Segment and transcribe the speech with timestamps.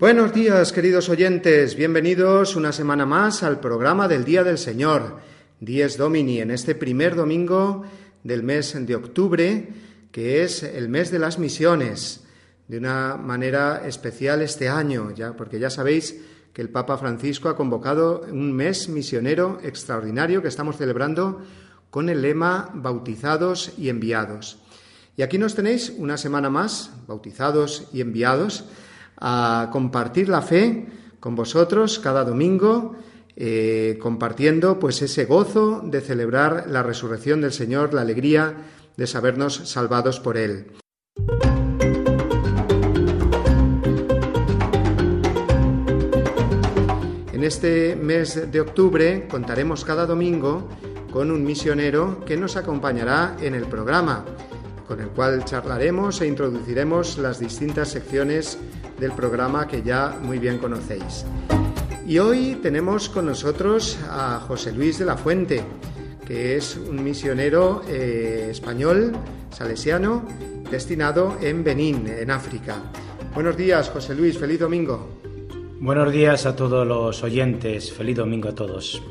[0.00, 1.76] Buenos días, queridos oyentes.
[1.76, 5.18] Bienvenidos una semana más al programa del Día del Señor,
[5.60, 7.84] Dies Domini, en este primer domingo
[8.24, 9.68] del mes de octubre,
[10.10, 12.24] que es el mes de las misiones,
[12.66, 16.18] de una manera especial este año, ya, porque ya sabéis
[16.54, 21.42] que el Papa Francisco ha convocado un mes misionero extraordinario que estamos celebrando
[21.90, 24.60] con el lema Bautizados y enviados.
[25.18, 28.64] Y aquí nos tenéis una semana más, bautizados y enviados,
[29.20, 30.86] a compartir la fe
[31.20, 32.96] con vosotros cada domingo,
[33.36, 38.54] eh, compartiendo pues ese gozo de celebrar la resurrección del Señor, la alegría
[38.96, 40.66] de sabernos salvados por Él.
[47.32, 50.68] En este mes de octubre contaremos cada domingo
[51.10, 54.24] con un misionero que nos acompañará en el programa,
[54.86, 58.58] con el cual charlaremos e introduciremos las distintas secciones
[59.00, 61.24] del programa que ya muy bien conocéis.
[62.06, 65.62] Y hoy tenemos con nosotros a José Luis de la Fuente,
[66.26, 69.12] que es un misionero eh, español,
[69.50, 70.24] salesiano,
[70.70, 72.76] destinado en Benín, en África.
[73.34, 75.08] Buenos días, José Luis, feliz domingo.
[75.80, 79.02] Buenos días a todos los oyentes, feliz domingo a todos.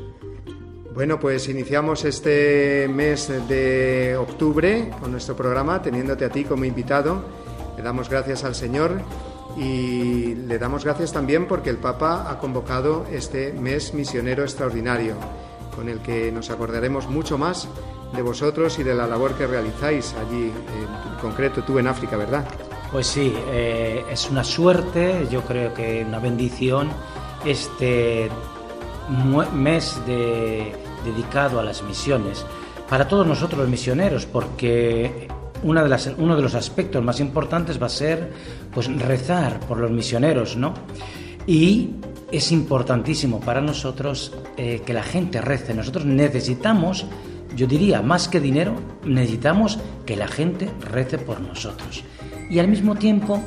[0.94, 7.24] Bueno, pues iniciamos este mes de octubre con nuestro programa, teniéndote a ti como invitado.
[7.76, 9.00] Le damos gracias al Señor
[9.60, 15.16] y le damos gracias también porque el Papa ha convocado este mes misionero extraordinario,
[15.76, 17.68] con el que nos acordaremos mucho más
[18.14, 22.46] de vosotros y de la labor que realizáis allí, en concreto tú en África, ¿verdad?
[22.90, 26.88] Pues sí, eh, es una suerte, yo creo que una bendición
[27.44, 28.30] este
[29.54, 30.00] mes
[31.04, 32.46] dedicado a las misiones
[32.88, 35.28] para todos nosotros los misioneros, porque
[35.62, 38.32] una de las, uno de los aspectos más importantes va a ser
[38.72, 40.74] pues rezar por los misioneros, ¿no?
[41.46, 41.90] Y
[42.30, 45.74] es importantísimo para nosotros eh, que la gente rece.
[45.74, 47.06] Nosotros necesitamos,
[47.56, 52.04] yo diría, más que dinero, necesitamos que la gente rece por nosotros.
[52.48, 53.40] Y al mismo tiempo,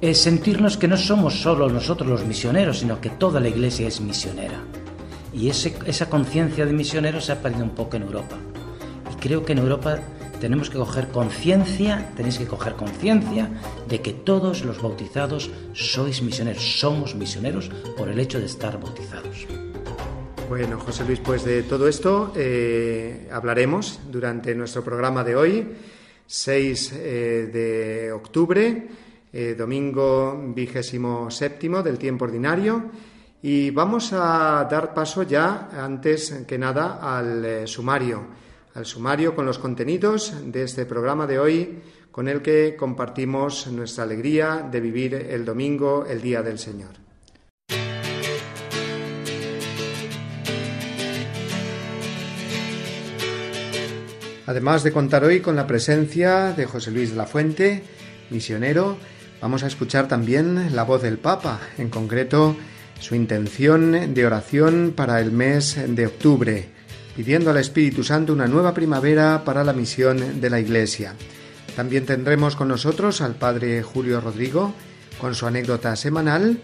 [0.00, 4.00] eh, sentirnos que no somos solo nosotros los misioneros, sino que toda la iglesia es
[4.00, 4.60] misionera.
[5.32, 8.36] Y esa conciencia de misioneros se ha perdido un poco en Europa.
[9.12, 10.00] Y creo que en Europa
[10.40, 13.52] tenemos que coger conciencia, tenéis que coger conciencia
[13.86, 19.46] de que todos los bautizados sois misioneros, somos misioneros por el hecho de estar bautizados.
[20.48, 25.68] Bueno, José Luis, pues de todo esto eh, hablaremos durante nuestro programa de hoy,
[26.26, 28.88] 6 eh, de octubre,
[29.32, 32.90] eh, domingo vigésimo séptimo del tiempo ordinario,
[33.42, 39.58] y vamos a dar paso ya, antes que nada, al sumario al sumario con los
[39.58, 41.78] contenidos de este programa de hoy
[42.10, 46.90] con el que compartimos nuestra alegría de vivir el domingo, el Día del Señor.
[54.46, 57.84] Además de contar hoy con la presencia de José Luis de la Fuente,
[58.30, 58.96] misionero,
[59.40, 62.56] vamos a escuchar también la voz del Papa, en concreto
[62.98, 66.79] su intención de oración para el mes de octubre
[67.20, 71.14] pidiendo al Espíritu Santo una nueva primavera para la misión de la Iglesia.
[71.76, 74.72] También tendremos con nosotros al Padre Julio Rodrigo
[75.20, 76.62] con su anécdota semanal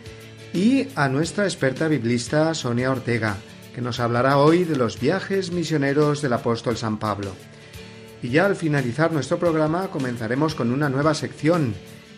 [0.55, 3.37] y a nuestra experta biblista Sonia Ortega,
[3.75, 7.33] que nos hablará hoy de los viajes misioneros del apóstol San Pablo.
[8.23, 11.75] Y ya al finalizar nuestro programa comenzaremos con una nueva sección,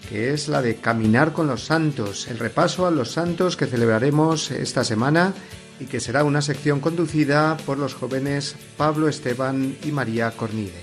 [0.08, 4.52] que es la de Caminar con los Santos, el repaso a los santos que celebraremos
[4.52, 5.34] esta semana
[5.80, 10.82] y que será una sección conducida por los jóvenes Pablo Esteban y María Cornide.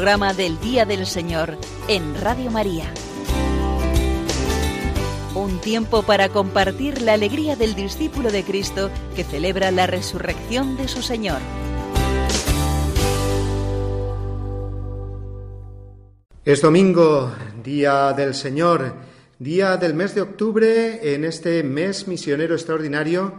[0.00, 2.90] Programa del Día del Señor en Radio María.
[5.34, 10.88] Un tiempo para compartir la alegría del discípulo de Cristo que celebra la resurrección de
[10.88, 11.42] su Señor.
[16.46, 18.94] Es domingo, Día del Señor,
[19.38, 23.34] día del mes de octubre, en este mes misionero extraordinario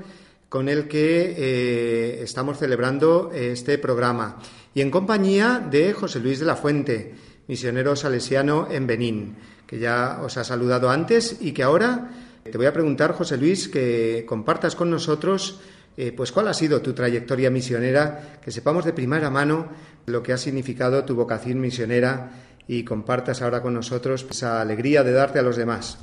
[0.48, 4.38] con el que eh, estamos celebrando este programa
[4.74, 7.14] y en compañía de José Luis de la Fuente,
[7.48, 9.36] misionero salesiano en Benín,
[9.68, 12.10] que ya os ha saludado antes y que ahora
[12.44, 15.60] te voy a preguntar, José Luis, que compartas con nosotros
[15.98, 19.68] eh, pues cuál ha sido tu trayectoria misionera, que sepamos de primera mano
[20.06, 22.32] lo que ha significado tu vocación misionera
[22.68, 26.00] y compartas ahora con nosotros esa alegría de darte a los demás.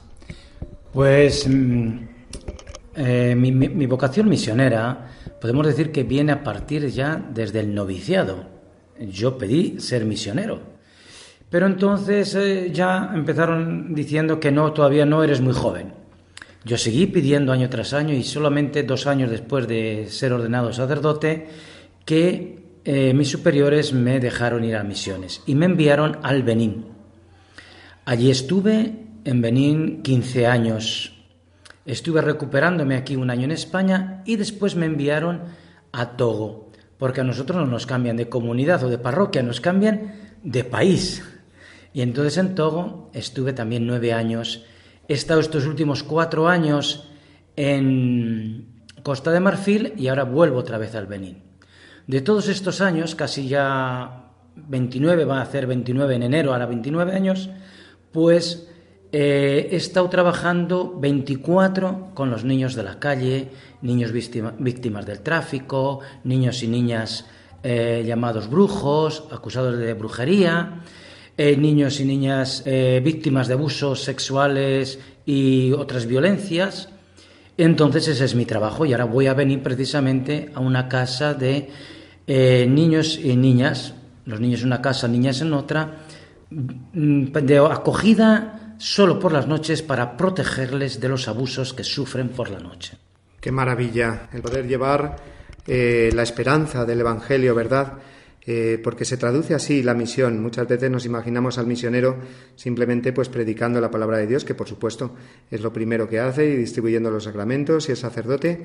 [0.93, 1.99] Pues mm,
[2.97, 5.09] eh, mi vocación misionera
[5.41, 8.58] podemos decir que viene a partir ya desde el noviciado
[9.01, 10.61] yo pedí ser misionero.
[11.51, 15.93] Pero entonces eh, ya empezaron diciendo que no, todavía no eres muy joven.
[16.65, 21.47] Yo seguí pidiendo año tras año y solamente dos años después de ser ordenado sacerdote
[22.05, 26.87] que eh, mis superiores me dejaron ir a misiones y me enviaron al Benín.
[28.05, 31.15] Allí estuve en Benín 15 años.
[31.87, 35.43] Estuve recuperándome aquí un año en España y después me enviaron
[35.93, 36.68] a Togo
[36.99, 41.23] porque a nosotros no nos cambian de comunidad o de parroquia, nos cambian de país.
[41.93, 44.65] Y entonces en Togo estuve también nueve años.
[45.09, 47.09] He estado estos últimos cuatro años
[47.57, 51.43] en Costa de Marfil y ahora vuelvo otra vez al Benín.
[52.07, 57.13] De todos estos años, casi ya 29, va a hacer 29 en enero, ahora 29
[57.13, 57.51] años,
[58.13, 58.69] pues
[59.11, 63.49] eh, he estado trabajando 24 con los niños de la calle,
[63.81, 67.25] niños víctimas del tráfico, niños y niñas
[67.63, 70.83] eh, llamados brujos, acusados de brujería,
[71.39, 72.65] eh, niños y niñas
[73.03, 76.91] víctimas de abusos sexuales y otras violencias.
[77.57, 81.71] Entonces ese es mi trabajo y ahora voy a venir precisamente a una casa de
[82.69, 83.95] niños y niñas,
[84.27, 85.97] los niños en una casa, niñas en otra,
[86.51, 92.51] mm, de acogida solo por las noches para protegerles de los abusos que sufren por
[92.51, 92.97] la noche.
[93.41, 95.17] Qué maravilla el poder llevar
[95.67, 97.99] eh, la esperanza del Evangelio, ¿verdad?
[98.51, 100.43] Eh, porque se traduce así la misión.
[100.43, 102.17] Muchas veces nos imaginamos al misionero
[102.57, 105.15] simplemente pues predicando la palabra de Dios, que por supuesto
[105.51, 108.65] es lo primero que hace y distribuyendo los sacramentos y es sacerdote,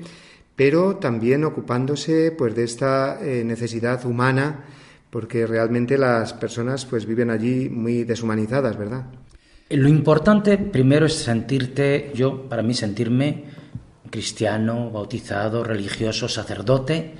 [0.56, 4.64] pero también ocupándose pues de esta eh, necesidad humana,
[5.10, 9.04] porque realmente las personas pues viven allí muy deshumanizadas, ¿verdad?
[9.70, 13.44] Lo importante primero es sentirte, yo para mí sentirme
[14.10, 17.14] cristiano, bautizado, religioso, sacerdote,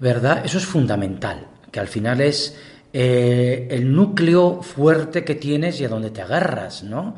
[0.00, 0.44] ¿verdad?
[0.44, 2.56] Eso es fundamental, que al final es
[2.92, 7.16] eh, el núcleo fuerte que tienes y a donde te agarras, ¿no?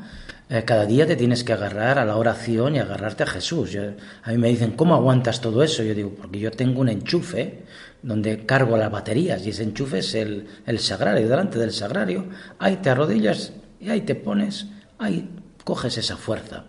[0.48, 3.76] Eh, cada día te tienes que agarrar a la oración y agarrarte a Jesús.
[4.22, 5.84] a mí me dicen, ¿cómo aguantas todo eso?
[5.84, 7.62] Yo digo, porque yo tengo un enchufe
[8.02, 12.26] donde cargo las baterías y ese enchufe es el, el sagrario, delante del sagrario.
[12.58, 13.52] Ahí te arrodillas
[13.86, 14.66] y ahí te pones,
[14.98, 15.30] ahí
[15.62, 16.64] coges esa fuerza.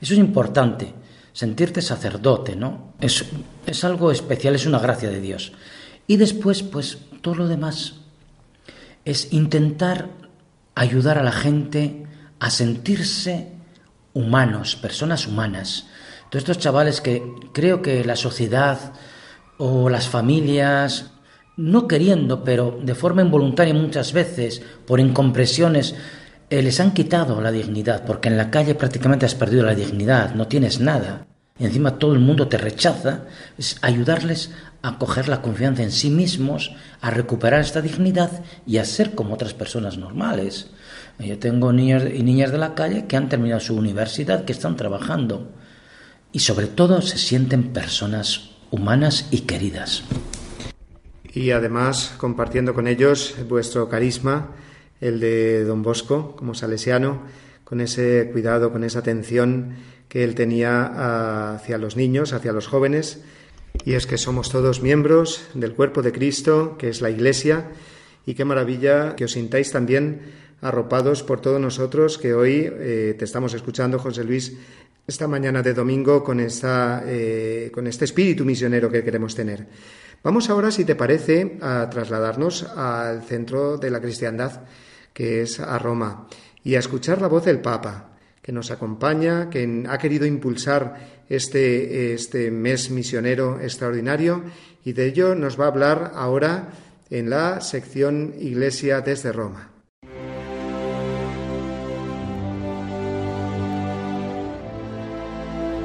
[0.00, 0.94] Eso es importante,
[1.34, 2.94] sentirte sacerdote, ¿no?
[2.98, 3.26] Es,
[3.66, 5.52] es algo especial, es una gracia de Dios.
[6.06, 7.96] Y después, pues, todo lo demás
[9.04, 10.08] es intentar
[10.74, 12.06] ayudar a la gente
[12.40, 13.52] a sentirse
[14.14, 15.88] humanos, personas humanas.
[16.30, 18.94] Todos estos chavales que creo que la sociedad
[19.58, 21.10] o las familias
[21.58, 25.94] no queriendo, pero de forma involuntaria muchas veces, por incompresiones,
[26.52, 30.34] eh, les han quitado la dignidad, porque en la calle prácticamente has perdido la dignidad,
[30.34, 31.26] no tienes nada.
[31.58, 33.22] Y encima todo el mundo te rechaza,
[33.56, 34.50] es ayudarles
[34.82, 39.32] a coger la confianza en sí mismos, a recuperar esta dignidad y a ser como
[39.32, 40.68] otras personas normales.
[41.18, 44.76] Yo tengo niños y niñas de la calle que han terminado su universidad, que están
[44.76, 45.52] trabajando
[46.32, 50.02] y sobre todo se sienten personas humanas y queridas.
[51.32, 54.50] Y además compartiendo con ellos vuestro carisma,
[55.02, 57.22] el de don Bosco como salesiano,
[57.64, 59.74] con ese cuidado, con esa atención
[60.08, 63.20] que él tenía hacia los niños, hacia los jóvenes.
[63.84, 67.70] Y es que somos todos miembros del cuerpo de Cristo, que es la Iglesia,
[68.26, 70.20] y qué maravilla que os sintáis también
[70.60, 74.56] arropados por todos nosotros que hoy eh, te estamos escuchando, José Luis,
[75.04, 79.66] esta mañana de domingo con, eh, con este espíritu misionero que queremos tener.
[80.22, 84.60] Vamos ahora, si te parece, a trasladarnos al centro de la cristiandad,
[85.12, 86.26] que es a Roma,
[86.64, 92.12] y a escuchar la voz del Papa, que nos acompaña, que ha querido impulsar este,
[92.14, 94.42] este mes misionero extraordinario,
[94.84, 96.68] y de ello nos va a hablar ahora
[97.10, 99.68] en la sección Iglesia desde Roma.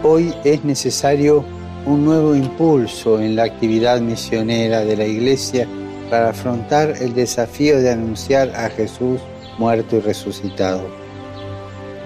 [0.03, 1.43] Hoy es necesario
[1.85, 5.67] un nuevo impulso en la actividad misionera de la Iglesia
[6.09, 9.19] para afrontar el desafío de anunciar a Jesús
[9.57, 10.87] muerto y resucitado.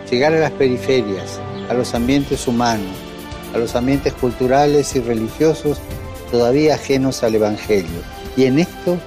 [0.09, 1.39] Llegar a las periferias,
[1.69, 2.95] a los ambientes humanos,
[3.53, 5.79] a los ambientes culturales y religiosos
[6.31, 8.01] todavía ajenos al Evangelio.
[8.37, 8.97] Y en esto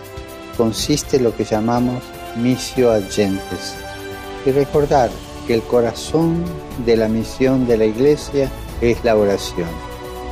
[0.57, 2.03] consiste lo que llamamos
[2.37, 3.75] misio agentes.
[4.47, 5.11] Y recordar
[5.47, 6.45] que el corazón
[6.85, 9.69] de la misión de la Iglesia es la oración.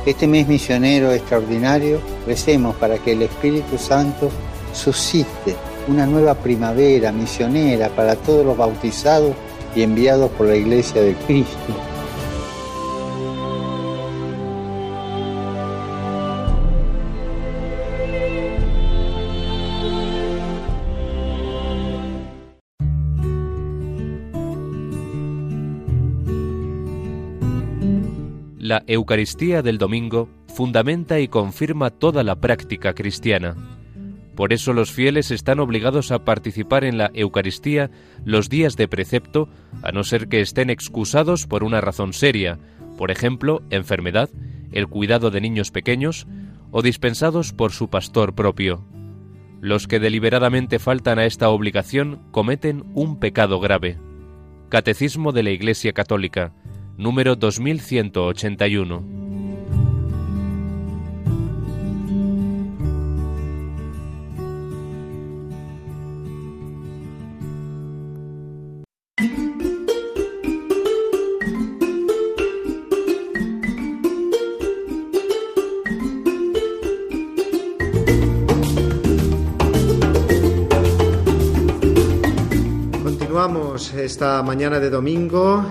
[0.05, 4.29] Este mes misionero extraordinario, recemos para que el Espíritu Santo
[4.73, 5.55] suscite
[5.87, 9.35] una nueva primavera misionera para todos los bautizados
[9.75, 11.73] y enviados por la Iglesia de Cristo
[28.63, 33.57] La Eucaristía del domingo fundamenta y confirma toda la práctica cristiana.
[34.35, 37.91] Por eso los fieles están obligados a participar en la Eucaristía
[38.25, 39.47] los días de precepto,
[39.83, 42.57] a no ser que estén excusados por una razón seria,
[42.97, 44.29] por ejemplo, enfermedad,
[44.71, 46.27] el cuidado de niños pequeños
[46.71, 48.83] o dispensados por su pastor propio.
[49.61, 53.97] Los que deliberadamente faltan a esta obligación cometen un pecado grave.
[54.69, 56.53] Catecismo de la Iglesia Católica,
[56.97, 59.22] número 2181.
[83.43, 85.65] Esta mañana de domingo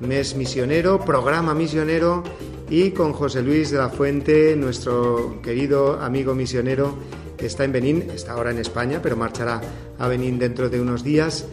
[0.00, 2.24] mes misionero, programa misionero
[2.70, 6.94] y con José Luis de la Fuente, nuestro querido amigo misionero
[7.36, 9.60] que está en Benín, está ahora en España, pero marchará
[9.98, 11.44] a Benín dentro de unos días,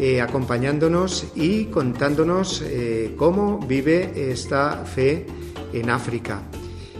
[0.00, 5.24] eh, acompañándonos y contándonos eh, cómo vive esta fe
[5.72, 6.42] en África.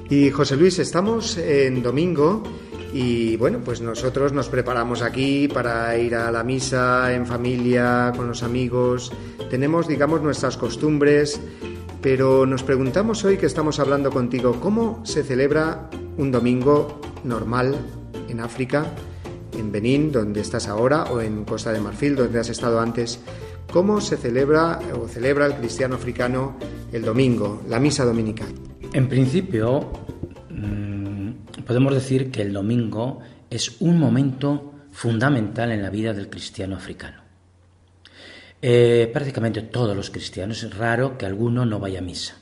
[0.09, 2.45] Y José Luis, estamos en domingo
[2.93, 8.29] y bueno, pues nosotros nos preparamos aquí para ir a la misa en familia, con
[8.29, 9.13] los amigos.
[9.51, 11.41] Tenemos, digamos, nuestras costumbres,
[12.03, 17.77] pero nos preguntamos hoy que estamos hablando contigo, ¿cómo se celebra un domingo normal
[18.29, 18.85] en África,
[19.59, 23.21] en Benín, donde estás ahora, o en Costa de Marfil, donde has estado antes?
[23.73, 26.57] ¿Cómo se celebra o celebra el cristiano africano
[26.93, 28.49] el domingo, la misa dominical?
[28.93, 29.91] En principio,
[31.63, 37.23] podemos decir que el domingo es un momento fundamental en la vida del cristiano africano.
[38.61, 42.37] Eh, prácticamente todos los cristianos, es raro que alguno no vaya a misa.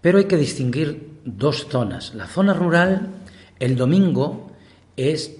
[0.00, 2.14] Pero hay que distinguir dos zonas.
[2.14, 3.08] La zona rural,
[3.58, 4.52] el domingo,
[4.96, 5.32] es,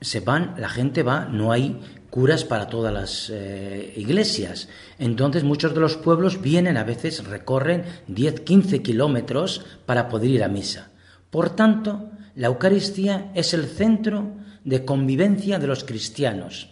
[0.00, 4.68] se van, la gente va, no hay curas para todas las eh, iglesias.
[4.98, 10.44] Entonces muchos de los pueblos vienen, a veces recorren 10, 15 kilómetros para poder ir
[10.44, 10.90] a misa.
[11.30, 14.32] Por tanto, la Eucaristía es el centro
[14.64, 16.68] de convivencia de los cristianos.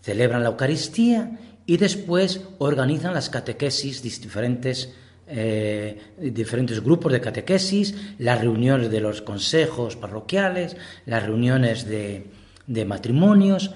[0.00, 4.92] Celebran la Eucaristía y después organizan las catequesis, diferentes,
[5.26, 12.26] eh, diferentes grupos de catequesis, las reuniones de los consejos parroquiales, las reuniones de,
[12.66, 13.72] de matrimonios,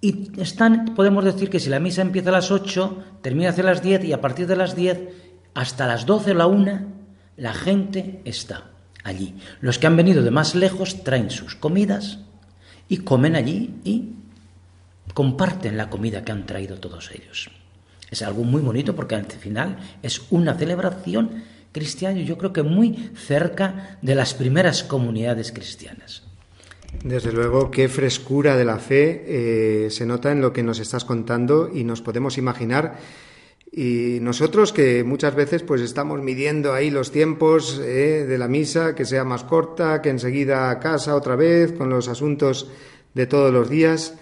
[0.00, 3.82] y están, podemos decir que si la misa empieza a las 8, termina hacia las
[3.82, 4.98] 10 y a partir de las 10
[5.54, 6.80] hasta las 12 o la 1,
[7.36, 8.72] la gente está
[9.04, 9.34] allí.
[9.60, 12.18] Los que han venido de más lejos traen sus comidas
[12.88, 14.12] y comen allí y
[15.14, 17.50] comparten la comida que han traído todos ellos.
[18.10, 23.10] Es algo muy bonito porque al final es una celebración cristiana, yo creo que muy
[23.16, 26.22] cerca de las primeras comunidades cristianas.
[27.02, 31.06] Desde luego, qué frescura de la fe eh, se nota en lo que nos estás
[31.06, 32.98] contando y nos podemos imaginar.
[33.74, 38.94] Y nosotros que muchas veces pues estamos midiendo ahí los tiempos eh, de la misa,
[38.94, 42.70] que sea más corta, que enseguida a casa otra vez, con los asuntos
[43.14, 44.14] de todos los días,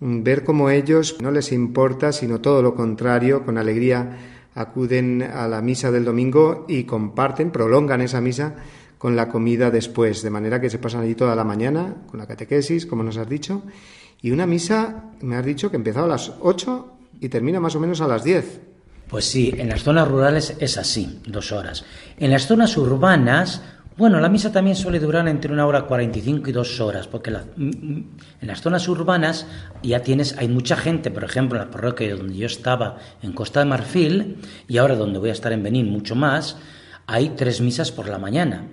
[0.00, 4.18] mm, ver cómo ellos no les importa, sino todo lo contrario, con alegría
[4.54, 8.54] acuden a la misa del domingo y comparten, prolongan esa misa
[8.96, 12.26] con la comida después, de manera que se pasan allí toda la mañana con la
[12.26, 13.64] catequesis, como nos has dicho,
[14.22, 17.80] y una misa, me has dicho que empezaba a las 8 y termina más o
[17.80, 18.73] menos a las 10.
[19.14, 21.84] Pues sí, en las zonas rurales es así, dos horas.
[22.18, 23.62] En las zonas urbanas,
[23.96, 28.08] bueno, la misa también suele durar entre una hora 45 y dos horas, porque en
[28.40, 29.46] las zonas urbanas
[29.84, 33.60] ya tienes, hay mucha gente, por ejemplo, en la parroquia donde yo estaba en Costa
[33.60, 36.56] de Marfil, y ahora donde voy a estar en Benín mucho más,
[37.06, 38.66] hay tres misas por la mañana.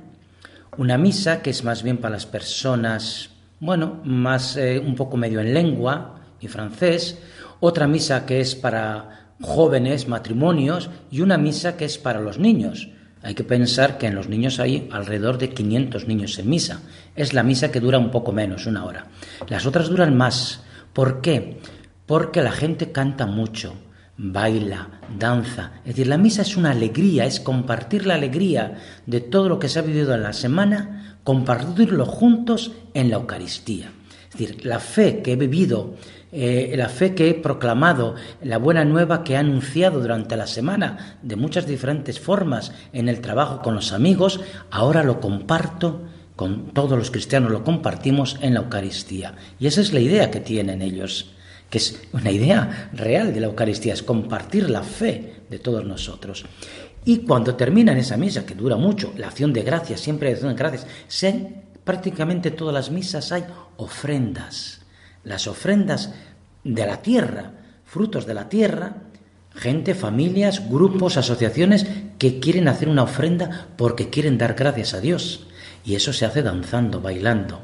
[0.76, 3.30] Una misa que es más bien para las personas,
[3.60, 7.20] bueno, más eh, un poco medio en lengua y francés,
[7.60, 12.90] otra misa que es para jóvenes, matrimonios, y una misa que es para los niños.
[13.24, 16.82] Hay que pensar que en los niños hay alrededor de 500 niños en misa.
[17.16, 19.08] Es la misa que dura un poco menos, una hora.
[19.48, 20.64] Las otras duran más.
[20.94, 21.60] ¿Por qué?
[22.06, 23.76] Porque la gente canta mucho,
[24.18, 25.74] baila, danza.
[25.86, 29.70] Es decir, la misa es una alegría, es compartir la alegría de todo lo que
[29.70, 33.92] se ha vivido en la semana, compartirlo juntos en la Eucaristía.
[34.32, 35.96] Es decir, la fe que he vivido,
[36.32, 41.18] eh, la fe que he proclamado, la buena nueva que he anunciado durante la semana
[41.22, 44.40] de muchas diferentes formas en el trabajo con los amigos,
[44.70, 46.02] ahora lo comparto
[46.36, 49.36] con todos los cristianos, lo compartimos en la Eucaristía.
[49.60, 51.32] Y esa es la idea que tienen ellos
[51.72, 56.46] que es una idea real de la Eucaristía, es compartir la fe de todos nosotros.
[57.06, 60.34] Y cuando termina en esa misa, que dura mucho, la acción de gracias, siempre hay
[60.34, 60.86] acción de gracias,
[61.24, 63.46] en prácticamente todas las misas hay
[63.78, 64.81] ofrendas.
[65.24, 66.14] Las ofrendas
[66.64, 67.54] de la tierra,
[67.86, 68.96] frutos de la tierra,
[69.56, 71.86] gente, familias, grupos, asociaciones
[72.18, 75.48] que quieren hacer una ofrenda porque quieren dar gracias a Dios.
[75.84, 77.62] Y eso se hace danzando, bailando,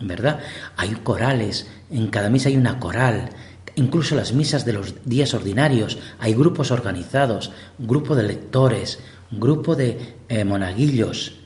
[0.00, 0.40] ¿verdad?
[0.76, 3.30] Hay corales, en cada misa hay una coral,
[3.74, 10.16] incluso las misas de los días ordinarios, hay grupos organizados, grupo de lectores, grupo de
[10.28, 11.36] eh, monaguillos.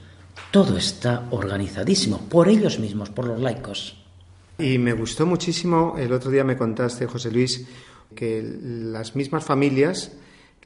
[0.51, 4.00] Todo está organizadísimo por ellos mismos, por los laicos.
[4.61, 7.67] Y me gustó muchísimo, el otro día me contaste, José Luis,
[8.15, 10.13] que las mismas familias,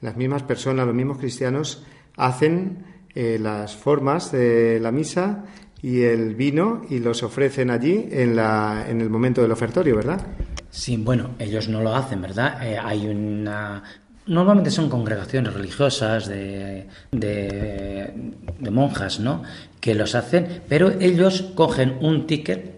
[0.01, 1.83] las mismas personas, los mismos cristianos,
[2.17, 5.45] hacen eh, las formas de la misa
[5.81, 10.25] y el vino y los ofrecen allí en, la, en el momento del ofertorio, ¿verdad?
[10.69, 12.67] Sí, bueno, ellos no lo hacen, ¿verdad?
[12.67, 13.83] Eh, hay una...
[14.27, 19.43] Normalmente son congregaciones religiosas de, de, monjas, ¿no?
[19.79, 22.74] Que los hacen, pero ellos cogen un ticket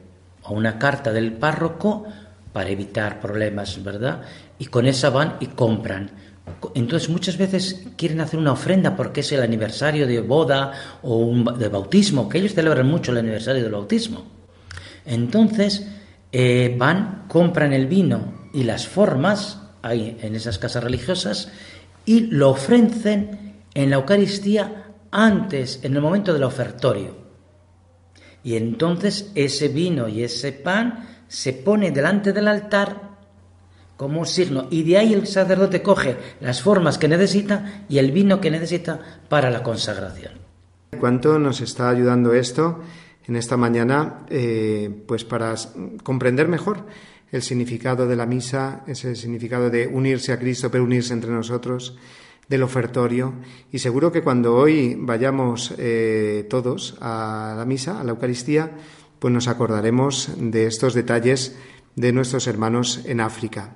[0.47, 2.05] o una carta del párroco
[2.53, 4.21] para evitar problemas, ¿verdad?
[4.57, 6.11] Y con esa van y compran.
[6.73, 10.71] Entonces muchas veces quieren hacer una ofrenda porque es el aniversario de boda
[11.03, 14.25] o un, de bautismo, que ellos celebran mucho el aniversario del bautismo.
[15.05, 15.87] Entonces
[16.31, 21.51] eh, van, compran el vino y las formas ahí en esas casas religiosas
[22.05, 27.16] y lo ofrecen en la Eucaristía antes, en el momento del ofertorio.
[28.47, 33.17] Y entonces ese vino y ese pan se pone delante del altar
[33.97, 38.13] como un signo y de ahí el sacerdote coge las formas que necesita y el
[38.13, 40.31] vino que necesita para la consagración.
[40.97, 42.79] ¿Cuánto nos está ayudando esto?
[43.27, 45.53] en esta mañana, eh, pues para
[46.03, 46.85] comprender mejor
[47.31, 51.97] el significado de la misa, ese significado de unirse a Cristo, pero unirse entre nosotros,
[52.47, 53.33] del ofertorio.
[53.71, 58.71] Y seguro que cuando hoy vayamos eh, todos a la misa, a la Eucaristía,
[59.19, 61.57] pues nos acordaremos de estos detalles
[61.95, 63.75] de nuestros hermanos en África.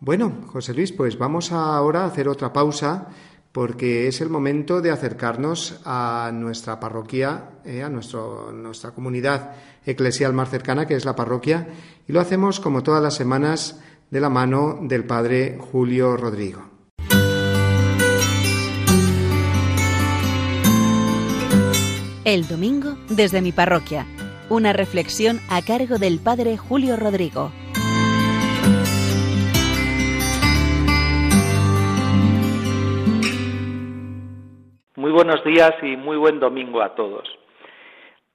[0.00, 3.08] Bueno, José Luis, pues vamos ahora a hacer otra pausa
[3.52, 9.52] porque es el momento de acercarnos a nuestra parroquia, eh, a nuestro, nuestra comunidad
[9.84, 11.68] eclesial más cercana, que es la parroquia,
[12.06, 16.77] y lo hacemos como todas las semanas de la mano del Padre Julio Rodrigo.
[22.28, 24.04] El domingo desde mi parroquia,
[24.50, 27.50] Una reflexión a cargo del Padre Julio Rodrigo.
[34.94, 37.26] Muy buenos días y muy buen domingo a todos.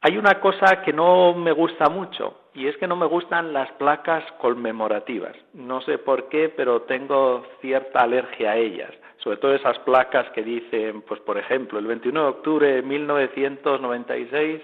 [0.01, 3.71] Hay una cosa que no me gusta mucho y es que no me gustan las
[3.73, 5.35] placas conmemorativas.
[5.53, 8.91] No sé por qué, pero tengo cierta alergia a ellas.
[9.17, 14.61] Sobre todo esas placas que dicen, pues por ejemplo, el 21 de octubre de 1996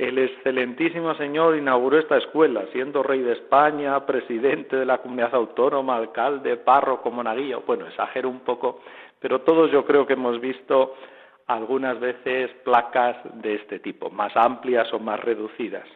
[0.00, 5.96] el excelentísimo señor inauguró esta escuela, siendo rey de España, presidente de la comunidad autónoma,
[5.96, 7.64] alcalde, párroco, monaguillo.
[7.66, 8.80] Bueno, exagero un poco,
[9.18, 10.94] pero todos yo creo que hemos visto
[11.48, 15.86] algunas veces placas de este tipo, más amplias o más reducidas.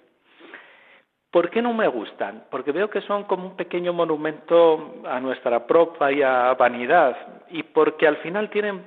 [1.34, 2.44] ¿Por qué no me gustan?
[2.48, 7.16] Porque veo que son como un pequeño monumento a nuestra propia vanidad
[7.50, 8.84] y porque al final tienen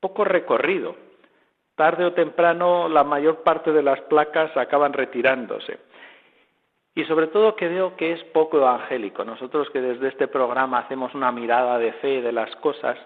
[0.00, 0.96] poco recorrido.
[1.74, 5.78] Tarde o temprano la mayor parte de las placas acaban retirándose.
[6.94, 9.22] Y sobre todo que veo que es poco evangélico.
[9.22, 12.96] Nosotros que desde este programa hacemos una mirada de fe de las cosas,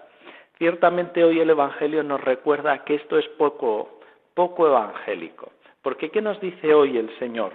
[0.57, 4.01] Ciertamente hoy el Evangelio nos recuerda que esto es poco,
[4.33, 5.53] poco evangélico.
[5.81, 7.53] Porque ¿qué nos dice hoy el Señor?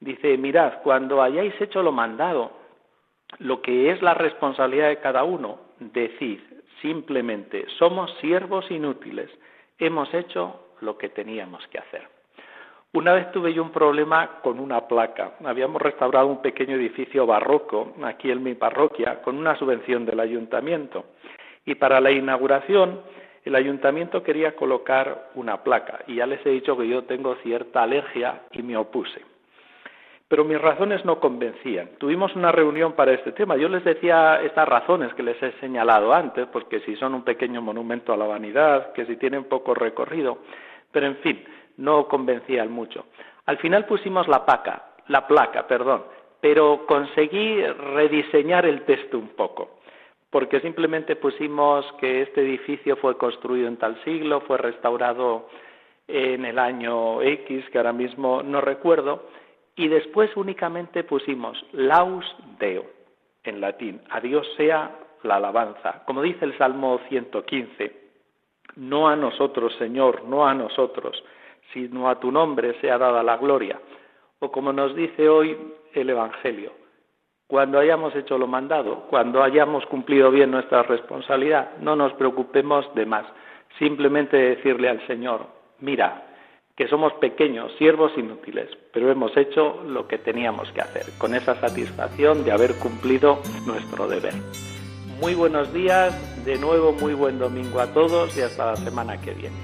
[0.00, 2.52] Dice, mirad, cuando hayáis hecho lo mandado,
[3.38, 6.40] lo que es la responsabilidad de cada uno, decid
[6.82, 9.30] simplemente, somos siervos inútiles,
[9.78, 12.08] hemos hecho lo que teníamos que hacer.
[12.92, 15.32] Una vez tuve yo un problema con una placa.
[15.44, 21.04] Habíamos restaurado un pequeño edificio barroco aquí en mi parroquia con una subvención del ayuntamiento.
[21.66, 23.02] Y para la inauguración,
[23.44, 27.82] el ayuntamiento quería colocar una placa y ya les he dicho que yo tengo cierta
[27.82, 29.35] alergia y me opuse.
[30.28, 31.90] Pero mis razones no convencían.
[31.98, 33.56] Tuvimos una reunión para este tema.
[33.56, 37.62] Yo les decía estas razones que les he señalado antes, porque si son un pequeño
[37.62, 40.38] monumento a la vanidad, que si tienen poco recorrido,
[40.90, 41.44] pero en fin,
[41.76, 43.06] no convencían mucho.
[43.44, 46.04] Al final pusimos la placa, la placa, perdón,
[46.40, 49.76] pero conseguí rediseñar el texto un poco
[50.36, 55.48] porque simplemente pusimos que este edificio fue construido en tal siglo, fue restaurado
[56.08, 59.28] en el año X, que ahora mismo no recuerdo,
[59.76, 62.24] y después únicamente pusimos laus
[62.58, 62.84] deo
[63.44, 64.90] en latín, a Dios sea
[65.22, 66.02] la alabanza.
[66.04, 68.06] Como dice el Salmo 115,
[68.76, 71.22] no a nosotros, Señor, no a nosotros,
[71.72, 73.78] sino a tu nombre sea dada la gloria.
[74.38, 75.56] O como nos dice hoy
[75.94, 76.72] el Evangelio,
[77.46, 83.06] cuando hayamos hecho lo mandado, cuando hayamos cumplido bien nuestra responsabilidad, no nos preocupemos de
[83.06, 83.24] más.
[83.78, 85.46] Simplemente decirle al Señor,
[85.80, 86.25] mira,
[86.76, 91.58] que somos pequeños, siervos inútiles, pero hemos hecho lo que teníamos que hacer, con esa
[91.58, 94.34] satisfacción de haber cumplido nuestro deber.
[95.20, 99.32] Muy buenos días, de nuevo muy buen domingo a todos y hasta la semana que
[99.32, 99.56] viene.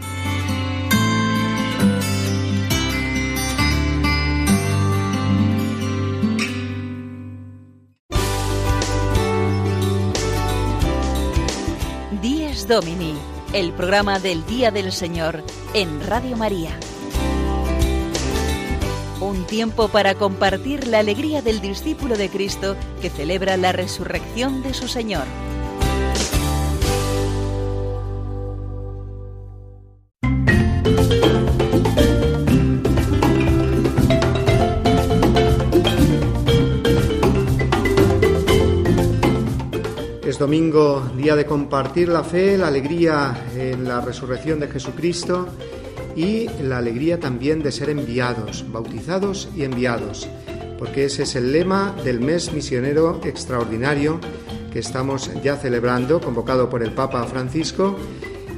[12.69, 13.15] Domini,
[13.53, 15.43] el programa del Día del Señor
[15.75, 16.71] en Radio María.
[19.23, 24.75] Un tiempo para compartir la alegría del discípulo de Cristo que celebra la resurrección de
[24.75, 25.27] su Señor.
[40.43, 45.47] domingo, día de compartir la fe, la alegría en la resurrección de Jesucristo
[46.17, 50.29] y la alegría también de ser enviados, bautizados y enviados,
[50.79, 54.21] porque ese es el lema del mes misionero extraordinario
[54.73, 57.97] que estamos ya celebrando, convocado por el Papa Francisco.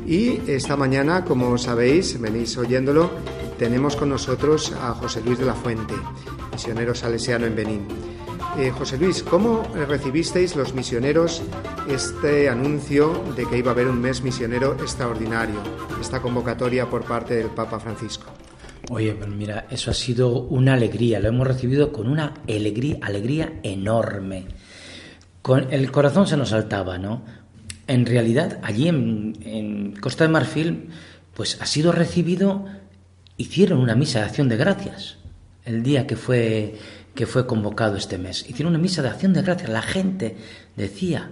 [0.06, 3.10] Y esta mañana, como sabéis, venís oyéndolo,
[3.58, 5.94] tenemos con nosotros a José Luis de la Fuente,
[6.52, 8.13] misionero salesiano en Benín.
[8.56, 11.42] Eh, José Luis, ¿cómo recibisteis los misioneros
[11.88, 15.56] este anuncio de que iba a haber un mes misionero extraordinario,
[16.00, 18.26] esta convocatoria por parte del Papa Francisco?
[18.90, 23.54] Oye, pues mira, eso ha sido una alegría, lo hemos recibido con una alegría, alegría
[23.64, 24.46] enorme.
[25.42, 27.22] Con el corazón se nos saltaba, ¿no?
[27.88, 30.90] En realidad, allí en, en Costa de Marfil,
[31.34, 32.66] pues ha sido recibido,
[33.36, 35.18] hicieron una misa de acción de gracias
[35.64, 36.74] el día que fue
[37.14, 38.44] que fue convocado este mes.
[38.48, 39.70] Hicieron una misa de acción de gracias.
[39.70, 40.36] La gente
[40.76, 41.30] decía,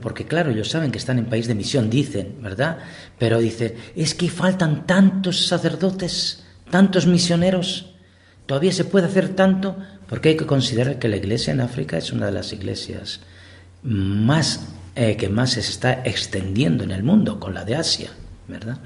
[0.00, 2.78] porque claro, ellos saben que están en país de misión, dicen, ¿verdad?
[3.18, 7.94] Pero dicen, es que faltan tantos sacerdotes, tantos misioneros,
[8.46, 9.76] todavía se puede hacer tanto,
[10.08, 13.20] porque hay que considerar que la iglesia en África es una de las iglesias
[13.82, 18.10] más eh, que más se está extendiendo en el mundo, con la de Asia,
[18.46, 18.78] ¿verdad?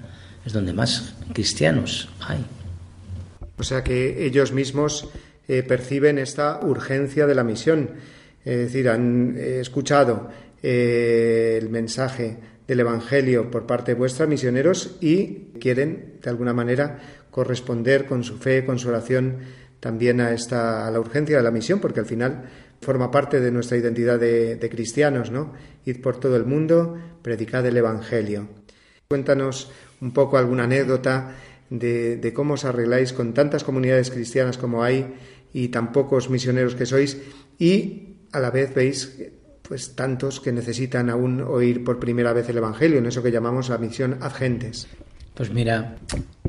[0.45, 2.45] Es donde más cristianos hay.
[3.59, 5.09] O sea que ellos mismos
[5.49, 7.91] eh, perciben esta urgencia de la misión.
[8.45, 10.29] Es decir, han eh, escuchado
[10.63, 16.99] eh, el mensaje del Evangelio por parte vuestra, misioneros, y quieren, de alguna manera,
[17.31, 19.39] corresponder con su fe, con su oración,
[19.81, 22.45] también a, esta, a la urgencia de la misión, porque al final
[22.81, 25.53] forma parte de nuestra identidad de, de cristianos, ¿no?
[25.85, 28.49] Id por todo el mundo, predicad el Evangelio.
[29.09, 31.37] Cuéntanos un poco alguna anécdota
[31.71, 35.15] de, cómo os arregláis con tantas comunidades cristianas como hay
[35.57, 37.17] y tan pocos misioneros que sois
[37.57, 39.17] y a la vez veis
[39.63, 43.71] pues tantos que necesitan aún oír por primera vez el Evangelio, en eso que llamamos
[43.71, 44.87] la misión ad gentes.
[45.33, 45.97] Pues mira,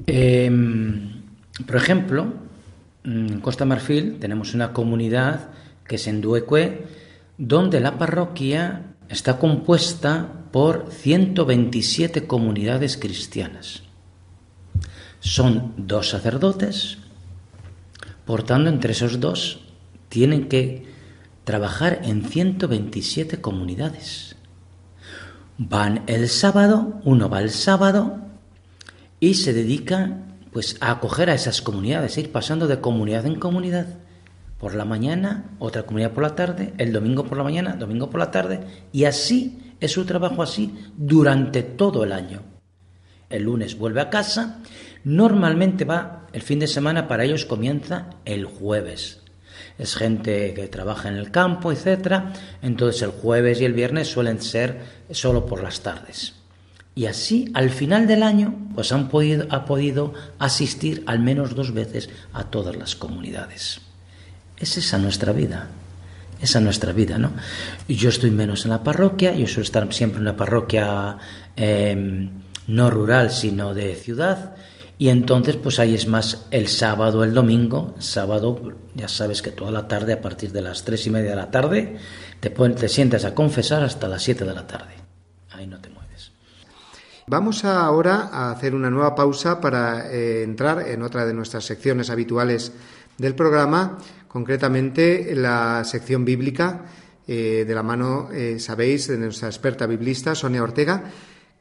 [0.06, 1.24] em,
[1.65, 2.34] por ejemplo,
[3.06, 5.52] en Costa Marfil tenemos una comunidad
[5.88, 6.84] que es en Duecue,
[7.38, 13.84] donde la parroquia está compuesta por 127 comunidades cristianas.
[15.22, 16.98] Son dos sacerdotes,
[18.28, 19.62] por tanto, entre esos dos
[20.10, 20.86] tienen que
[21.46, 24.36] trabajar en 127 comunidades.
[25.58, 28.18] Van el sábado, uno va el sábado
[29.22, 33.40] y se dedica pues a acoger a esas comunidades, a ir pasando de comunidad en
[33.40, 33.88] comunidad.
[34.60, 38.20] Por la mañana, otra comunidad por la tarde, el domingo por la mañana, domingo por
[38.20, 38.60] la tarde,
[38.92, 42.42] y así es su trabajo así durante todo el año.
[43.30, 44.62] El lunes vuelve a casa
[45.08, 49.20] Normalmente va el fin de semana, para ellos comienza el jueves.
[49.80, 52.34] Es gente que trabaja en el campo, etcétera.
[52.62, 56.34] Entonces el jueves y el viernes suelen ser solo por las tardes.
[56.93, 61.74] Y así, al final del año, pues han podido, ha podido asistir al menos dos
[61.74, 63.80] veces a todas las comunidades.
[64.58, 65.70] Es esa nuestra vida.
[66.41, 67.32] Esa nuestra vida, ¿no?
[67.88, 71.17] Yo estoy menos en la parroquia, yo suelo estar siempre en una parroquia
[71.56, 72.30] em,
[72.67, 74.54] no rural, sino de ciudad,
[75.00, 77.94] y entonces, pues ahí es más el sábado, el domingo.
[78.00, 78.60] Sábado,
[78.96, 81.52] ya sabes que toda la tarde, a partir de las tres y media de la
[81.52, 81.98] tarde,
[82.40, 84.96] te, te sientas a confesar hasta las siete de la tarde.
[85.52, 86.32] Ahí no te mueves.
[87.28, 92.10] Vamos ahora a hacer una nueva pausa para eh, entrar en otra de nuestras secciones
[92.10, 92.72] habituales
[93.20, 96.86] del programa, concretamente la sección bíblica,
[97.28, 101.04] eh, de la mano, eh, sabéis, de nuestra experta biblista, Sonia Ortega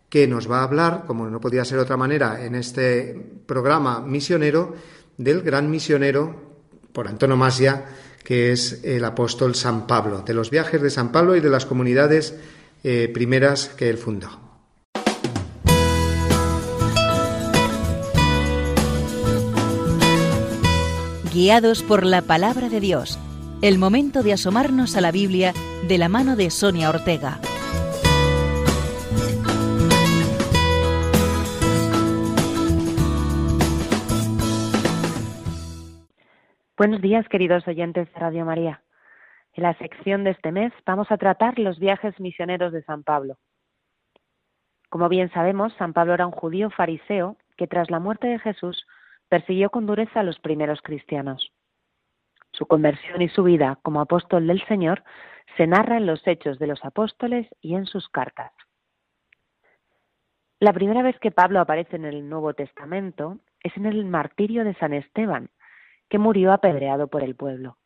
[0.08, 3.14] que nos va a hablar, como no podía ser de otra manera, en este
[3.46, 4.74] programa misionero,
[5.16, 6.58] del gran misionero
[6.92, 7.84] por antonomasia,
[8.22, 11.66] que es el apóstol San Pablo, de los viajes de San Pablo y de las
[11.66, 12.34] comunidades
[12.82, 14.28] eh, primeras que él fundó.
[21.32, 23.18] Guiados por la palabra de Dios,
[23.60, 25.52] el momento de asomarnos a la Biblia
[25.86, 27.40] de la mano de Sonia Ortega.
[36.78, 38.82] Buenos días, queridos oyentes de Radio María.
[39.54, 43.38] En la sección de este mes vamos a tratar los viajes misioneros de San Pablo.
[44.90, 48.86] Como bien sabemos, San Pablo era un judío fariseo que tras la muerte de Jesús
[49.30, 51.50] persiguió con dureza a los primeros cristianos.
[52.52, 55.02] Su conversión y su vida como apóstol del Señor
[55.56, 58.52] se narra en los hechos de los apóstoles y en sus cartas.
[60.60, 64.74] La primera vez que Pablo aparece en el Nuevo Testamento es en el martirio de
[64.74, 65.48] San Esteban,
[66.08, 67.76] que murió apedreado por el pueblo.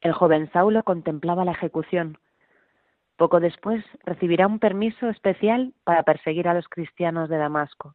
[0.00, 2.18] El joven Saulo contemplaba la ejecución.
[3.16, 7.94] Poco después recibirá un permiso especial para perseguir a los cristianos de Damasco.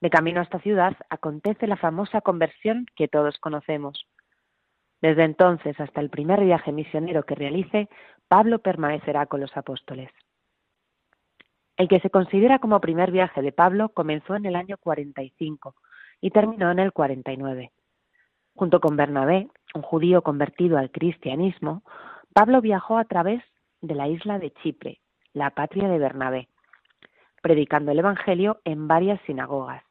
[0.00, 4.06] De camino a esta ciudad acontece la famosa conversión que todos conocemos.
[5.00, 7.88] Desde entonces hasta el primer viaje misionero que realice,
[8.28, 10.10] Pablo permanecerá con los apóstoles.
[11.76, 15.74] El que se considera como primer viaje de Pablo comenzó en el año 45
[16.20, 17.72] y terminó en el 49.
[18.56, 21.82] Junto con Bernabé, un judío convertido al cristianismo,
[22.32, 23.42] Pablo viajó a través
[23.82, 25.00] de la isla de Chipre,
[25.34, 26.48] la patria de Bernabé,
[27.42, 29.84] predicando el Evangelio en varias sinagogas.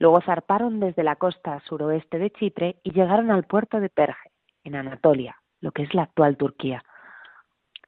[0.00, 4.32] Luego zarparon desde la costa suroeste de Chipre y llegaron al puerto de Perge,
[4.64, 6.82] en Anatolia, lo que es la actual Turquía.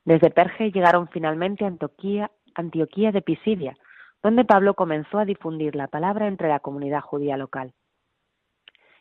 [0.04, 3.76] Desde Perge llegaron finalmente a Antioquía, Antioquía de Pisidia,
[4.22, 7.72] donde Pablo comenzó a difundir la palabra entre la comunidad judía local.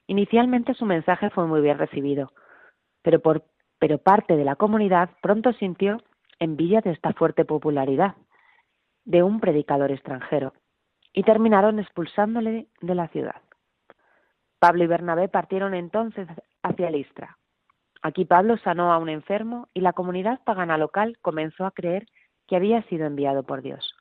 [0.09, 2.33] Inicialmente su mensaje fue muy bien recibido,
[3.03, 3.21] pero,
[3.99, 6.01] parte de la comunidad pronto sintió
[6.39, 8.15] envidia de esta fuerte popularidad
[9.05, 10.53] de un predicador extranjero
[11.13, 13.39] y terminaron expulsándole de la ciudad.
[14.57, 16.27] Pablo y Bernabé partieron entonces
[16.63, 17.37] hacia Listra.
[18.01, 22.07] Aquí Pablo sanó a un enfermo y la comunidad pagana local comenzó a creer
[22.47, 23.93] que había sido enviado por Dios.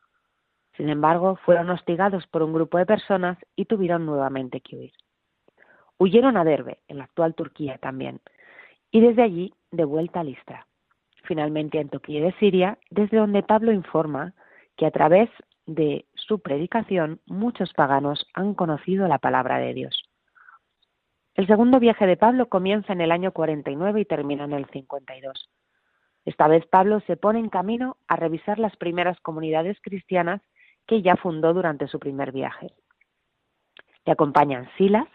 [0.75, 4.93] Sin embargo, fueron hostigados por un grupo de personas y tuvieron nuevamente que huir.
[5.99, 8.21] Huyeron a Derbe, en la actual Turquía también,
[8.91, 10.67] y desde allí de vuelta a Listra.
[11.25, 14.35] Finalmente a Antioquía de Siria, desde donde Pablo informa
[14.77, 15.29] que a través
[15.67, 20.09] de su predicación muchos paganos han conocido la palabra de Dios.
[21.35, 25.49] El segundo viaje de Pablo comienza en el año 49 y termina en el 52.
[26.25, 30.43] Esta vez Pablo se pone en camino a revisar las primeras comunidades cristianas
[30.87, 32.73] que ya fundó durante su primer viaje.
[34.05, 35.07] Le acompañan Silas,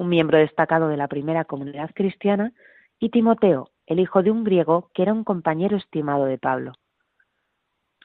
[0.00, 2.54] un miembro destacado de la primera comunidad cristiana,
[2.98, 6.72] y Timoteo, el hijo de un griego que era un compañero estimado de Pablo.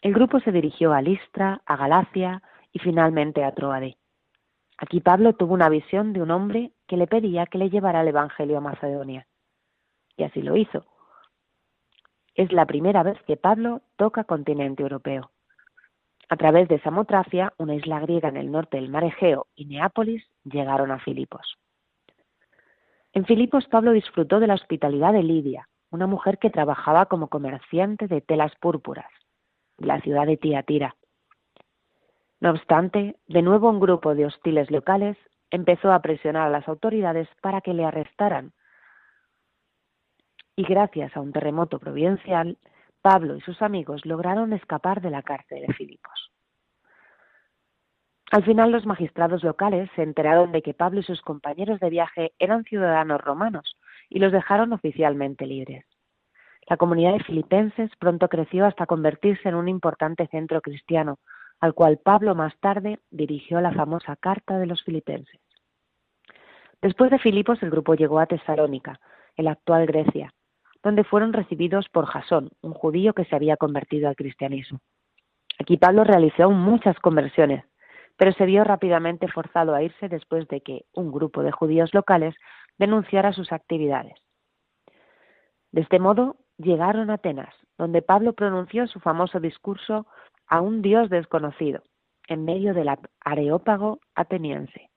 [0.01, 3.95] El grupo se dirigió a Listra, a Galacia y finalmente a Troade.
[4.77, 8.09] Aquí Pablo tuvo una visión de un hombre que le pedía que le llevara el
[8.09, 9.25] Evangelio a Macedonia.
[10.17, 10.85] Y así lo hizo.
[12.33, 15.31] Es la primera vez que Pablo toca continente europeo.
[16.27, 20.25] A través de Samotracia, una isla griega en el norte del mar Egeo, y Neápolis,
[20.43, 21.57] llegaron a Filipos.
[23.15, 28.07] En Filipos Pablo disfrutó de la hospitalidad de Lidia, una mujer que trabajaba como comerciante
[28.07, 29.09] de telas púrpuras
[29.77, 30.95] la ciudad de Tiatira.
[32.39, 35.17] No obstante, de nuevo un grupo de hostiles locales
[35.49, 38.53] empezó a presionar a las autoridades para que le arrestaran.
[40.55, 42.57] Y gracias a un terremoto providencial,
[43.01, 46.34] Pablo y sus amigos lograron escapar de la cárcel de Filipos.
[48.31, 52.33] Al final los magistrados locales se enteraron de que Pablo y sus compañeros de viaje
[52.39, 53.77] eran ciudadanos romanos
[54.09, 55.85] y los dejaron oficialmente libres.
[56.67, 61.19] La comunidad de filipenses pronto creció hasta convertirse en un importante centro cristiano,
[61.59, 65.39] al cual Pablo más tarde dirigió la famosa Carta de los Filipenses.
[66.81, 68.99] Después de Filipos, el grupo llegó a Tesalónica,
[69.37, 70.33] en la actual Grecia,
[70.83, 74.79] donde fueron recibidos por Jasón, un judío que se había convertido al cristianismo.
[75.59, 77.63] Aquí Pablo realizó muchas conversiones,
[78.17, 82.35] pero se vio rápidamente forzado a irse después de que un grupo de judíos locales
[82.77, 84.17] denunciara sus actividades.
[85.71, 90.07] De este modo, llegaron a Atenas, donde Pablo pronunció su famoso discurso
[90.47, 91.83] a un dios desconocido,
[92.27, 94.89] en medio del areópago ateniense.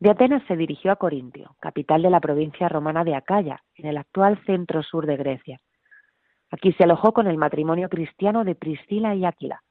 [0.00, 3.98] De Atenas se dirigió a Corintio, capital de la provincia romana de Acaya, en el
[3.98, 5.60] actual centro sur de Grecia.
[6.50, 9.62] Aquí se alojó con el matrimonio cristiano de Priscila y Áquila.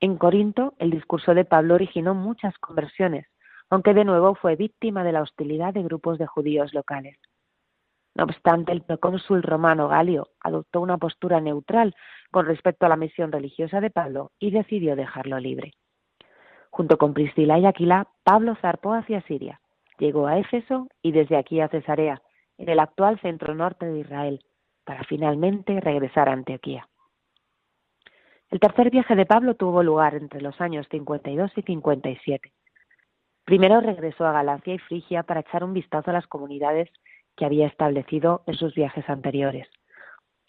[0.00, 3.26] En Corinto, el discurso de Pablo originó muchas conversiones,
[3.68, 7.18] aunque de nuevo fue víctima de la hostilidad de grupos de judíos locales.
[8.14, 11.94] No obstante, el procónsul romano Galio adoptó una postura neutral
[12.30, 15.74] con respecto a la misión religiosa de Pablo y decidió dejarlo libre.
[16.70, 19.60] Junto con Priscila y Aquila, Pablo zarpó hacia Siria,
[19.98, 22.22] llegó a Éfeso y desde aquí a Cesarea,
[22.58, 24.44] en el actual centro norte de Israel,
[24.84, 26.89] para finalmente regresar a Antioquía.
[28.50, 32.52] El tercer viaje de Pablo tuvo lugar entre los años 52 y 57.
[33.44, 36.90] Primero regresó a Galacia y Frigia para echar un vistazo a las comunidades
[37.36, 39.68] que había establecido en sus viajes anteriores.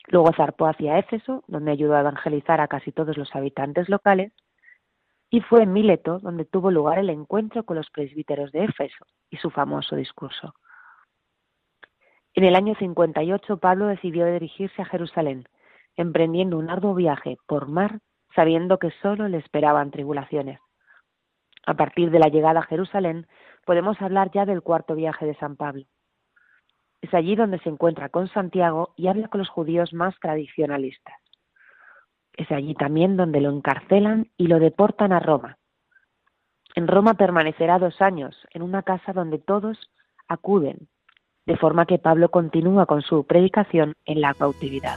[0.08, 4.34] Luego zarpó hacia Éfeso, donde ayudó a evangelizar a casi todos los habitantes locales,
[5.30, 9.38] y fue en Mileto donde tuvo lugar el encuentro con los presbíteros de Éfeso y
[9.38, 10.56] su famoso discurso.
[12.34, 15.46] En el año 58 Pablo decidió dirigirse a Jerusalén,
[15.96, 18.00] emprendiendo un arduo viaje por mar,
[18.36, 20.60] sabiendo que solo le esperaban tribulaciones.
[21.66, 23.28] A partir de la llegada a Jerusalén
[23.66, 25.86] podemos hablar ya del cuarto viaje de San Pablo.
[27.02, 31.16] Es allí donde se encuentra con Santiago y habla con los judíos más tradicionalistas.
[32.34, 35.58] Es allí también donde lo encarcelan y lo deportan a Roma.
[36.76, 39.78] En Roma permanecerá dos años, en una casa donde todos
[40.28, 40.88] acuden,
[41.46, 44.96] de forma que Pablo continúa con su predicación en la cautividad.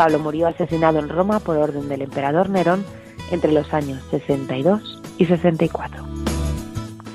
[0.00, 2.86] Pablo murió asesinado en Roma por orden del emperador Nerón
[3.30, 6.02] entre los años 62 y 64.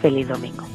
[0.03, 0.74] Feliz domingo.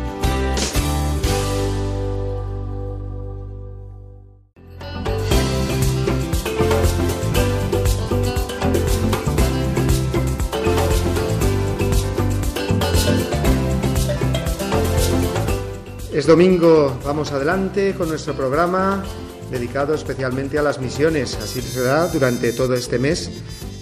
[16.13, 19.01] Es domingo, vamos adelante con nuestro programa
[19.49, 21.35] dedicado especialmente a las misiones.
[21.35, 23.31] Así será durante todo este mes,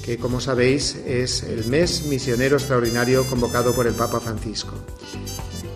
[0.05, 4.75] que como sabéis es el mes misionero extraordinario convocado por el Papa Francisco.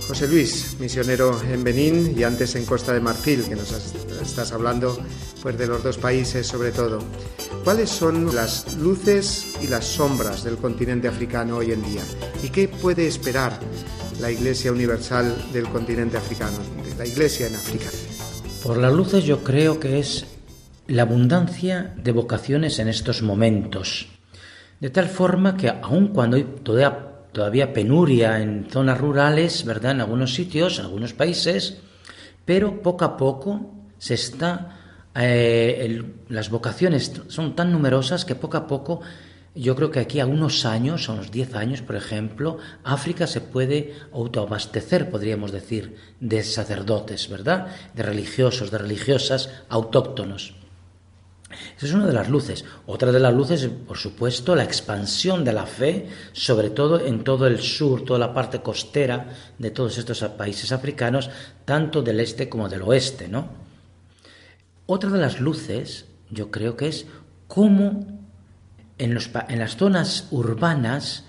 [0.07, 3.71] José Luis, misionero en Benín y antes en Costa de Marfil, que nos
[4.21, 4.95] estás hablando
[5.41, 6.99] pues de los dos países sobre todo.
[7.63, 12.03] ¿Cuáles son las luces y las sombras del continente africano hoy en día?
[12.43, 13.59] ¿Y qué puede esperar
[14.19, 16.57] la Iglesia Universal del continente africano,
[16.97, 17.89] la Iglesia en África?
[18.63, 20.25] Por las luces yo creo que es
[20.87, 24.07] la abundancia de vocaciones en estos momentos.
[24.79, 26.97] De tal forma que aun cuando hay todavía,
[27.31, 29.91] todavía penuria en zonas rurales, ¿verdad?
[29.91, 31.77] En algunos sitios, en algunos países,
[32.45, 34.79] pero poco a poco se está...
[35.15, 39.01] Eh, las vocaciones son tan numerosas que poco a poco
[39.55, 43.41] yo creo que aquí a unos años, a unos 10 años, por ejemplo, África se
[43.41, 47.67] puede autoabastecer, podríamos decir, de sacerdotes, ¿verdad?
[47.93, 50.55] De religiosos, de religiosas autóctonos.
[51.77, 52.65] Esa es una de las luces.
[52.87, 57.45] Otra de las luces, por supuesto, la expansión de la fe, sobre todo en todo
[57.45, 59.29] el sur, toda la parte costera
[59.59, 61.29] de todos estos países africanos,
[61.65, 63.49] tanto del este como del oeste, ¿no?
[64.87, 67.05] Otra de las luces, yo creo que es
[67.47, 68.22] cómo
[68.97, 71.25] en, las zonas urbanas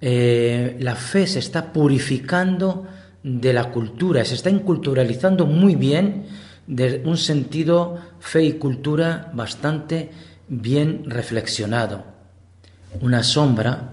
[0.00, 2.86] eh, la fe se está purificando
[3.22, 6.26] de la cultura, se está inculturalizando muy bien
[6.66, 10.10] de un sentido fe y cultura bastante
[10.48, 12.04] bien reflexionado.
[13.00, 13.92] Una sombra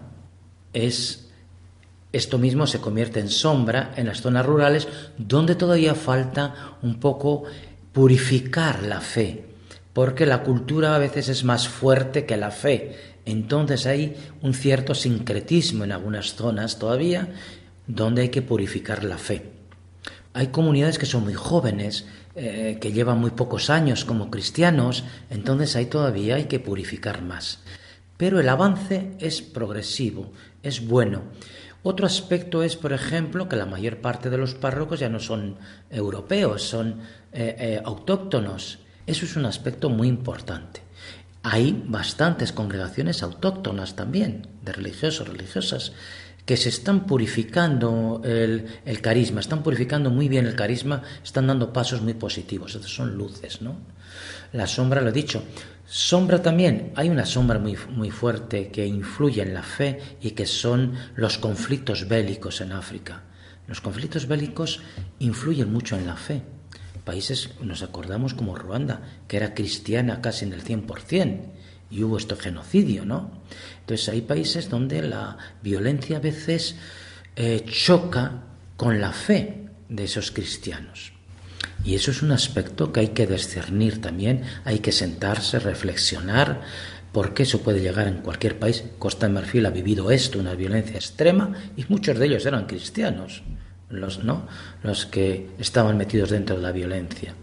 [0.74, 1.30] es
[2.11, 7.43] esto mismo se convierte en sombra en las zonas rurales donde todavía falta un poco
[7.93, 9.45] purificar la fe,
[10.00, 12.95] porque la cultura a veces es más fuerte que la fe
[13.26, 17.28] entonces hay un cierto sincretismo en algunas zonas todavía
[17.86, 19.52] donde hay que purificar la fe.
[20.34, 25.76] Hay comunidades que son muy jóvenes, eh, que llevan muy pocos años como cristianos, entonces
[25.76, 27.60] ahí todavía hay que purificar más.
[28.18, 30.32] Pero el avance es progresivo,
[30.64, 31.24] es bueno.
[31.84, 35.58] Otro aspecto es, por ejemplo, que la mayor parte de los párrocos ya no son
[35.89, 37.00] europeos, son
[37.32, 38.80] eh, eh, autóctonos.
[39.10, 40.84] Eso es un aspecto muy importante.
[41.41, 45.93] Hay bastantes congregaciones autóctonas también, de religiosos, religiosas,
[46.45, 52.03] que se están purificando el, carisma, están purificando muy bien el carisma, están dando pasos
[52.03, 52.76] muy positivos.
[52.76, 53.78] Esas son luces, ¿no?
[54.53, 55.41] La sombra, lo he dicho.
[55.88, 60.45] Sombra también, hay una sombra muy, muy fuerte que influye en la fe y que
[60.45, 63.24] son los conflictos bélicos en África.
[63.66, 64.82] Los conflictos bélicos
[65.18, 66.43] influyen mucho en la fe
[67.00, 71.39] países, nos acordamos como Ruanda, que era cristiana casi en el 100%,
[71.91, 73.32] y hubo este genocidio, ¿no?
[73.82, 76.76] Entonces hay países donde la violencia a veces
[77.36, 78.43] eh, choca
[78.78, 81.14] con la fe de esos cristianos.
[81.84, 86.62] Y eso es un aspecto que hay que discernir también, hay que sentarse, reflexionar,
[87.12, 88.84] porque eso puede llegar en cualquier país.
[89.00, 93.43] Costa de Marfil ha vivido esto, una violencia extrema, y muchos de ellos eran cristianos
[93.90, 94.44] los, ¿no?
[94.84, 97.34] los que estaban metidos dentro de la violencia.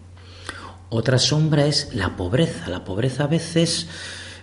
[0.89, 2.69] Otra sombra es la pobreza.
[2.69, 3.89] La pobreza a veces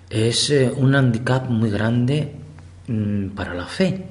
[0.10, 2.34] es eh, un handicap muy grande
[2.88, 4.06] mm, para la fe,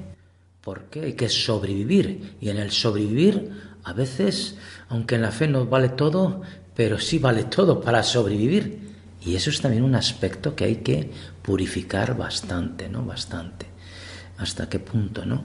[0.61, 2.37] porque hay que sobrevivir.
[2.41, 3.51] Y en el sobrevivir,
[3.83, 4.55] a veces,
[4.89, 6.41] aunque en la fe no vale todo,
[6.75, 8.81] pero sí vale todo para sobrevivir.
[9.25, 13.05] Y eso es también un aspecto que hay que purificar bastante, ¿no?
[13.05, 13.72] Bastante
[14.37, 15.43] hasta qué punto, ¿no?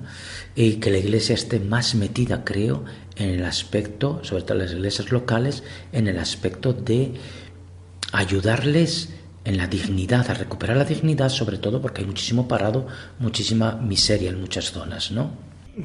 [0.54, 2.84] Y que la Iglesia esté más metida, creo,
[3.16, 5.62] en el aspecto, sobre todo las iglesias locales,
[5.92, 7.14] en el aspecto de
[8.12, 9.10] ayudarles
[9.44, 12.86] en la dignidad, a recuperar la dignidad, sobre todo porque hay muchísimo parado,
[13.18, 15.30] muchísima miseria en muchas zonas, ¿no?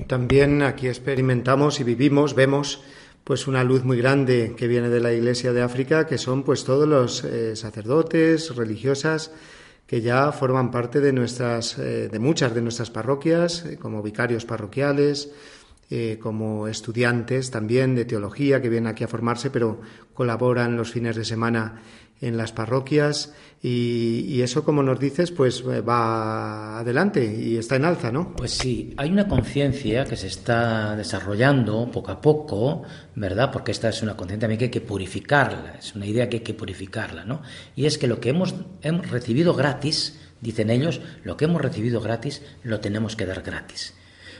[0.08, 2.82] También aquí experimentamos y vivimos, vemos
[3.24, 6.66] pues una luz muy grande que viene de la Iglesia de África, que son pues
[6.66, 9.32] todos los eh, sacerdotes, religiosas,
[9.88, 14.46] que ya forman parte de nuestras, eh, de muchas de nuestras parroquias, eh, como vicarios
[14.46, 15.32] parroquiales,
[16.22, 19.82] como estudiantes también de teología que vienen aquí a formarse, pero
[20.14, 21.82] colaboran los fines de semana
[22.24, 27.86] en las parroquias y, eso, como nos dices, pues eh, va adelante y está en
[27.86, 28.34] alza, ¿no?
[28.36, 32.84] Pues sí, hay una conciencia que se está desarrollando poco a poco,
[33.16, 33.52] ¿verdad?
[33.52, 36.54] Porque esta es una conciencia que hay que purificarla, es una idea que hay que
[36.54, 37.42] purificarla, ¿no?
[37.76, 42.02] Y es que lo que hemos, hemos recibido gratis, dicen ellos, lo que hemos recibido
[42.02, 43.94] gratis lo tenemos que dar gratis.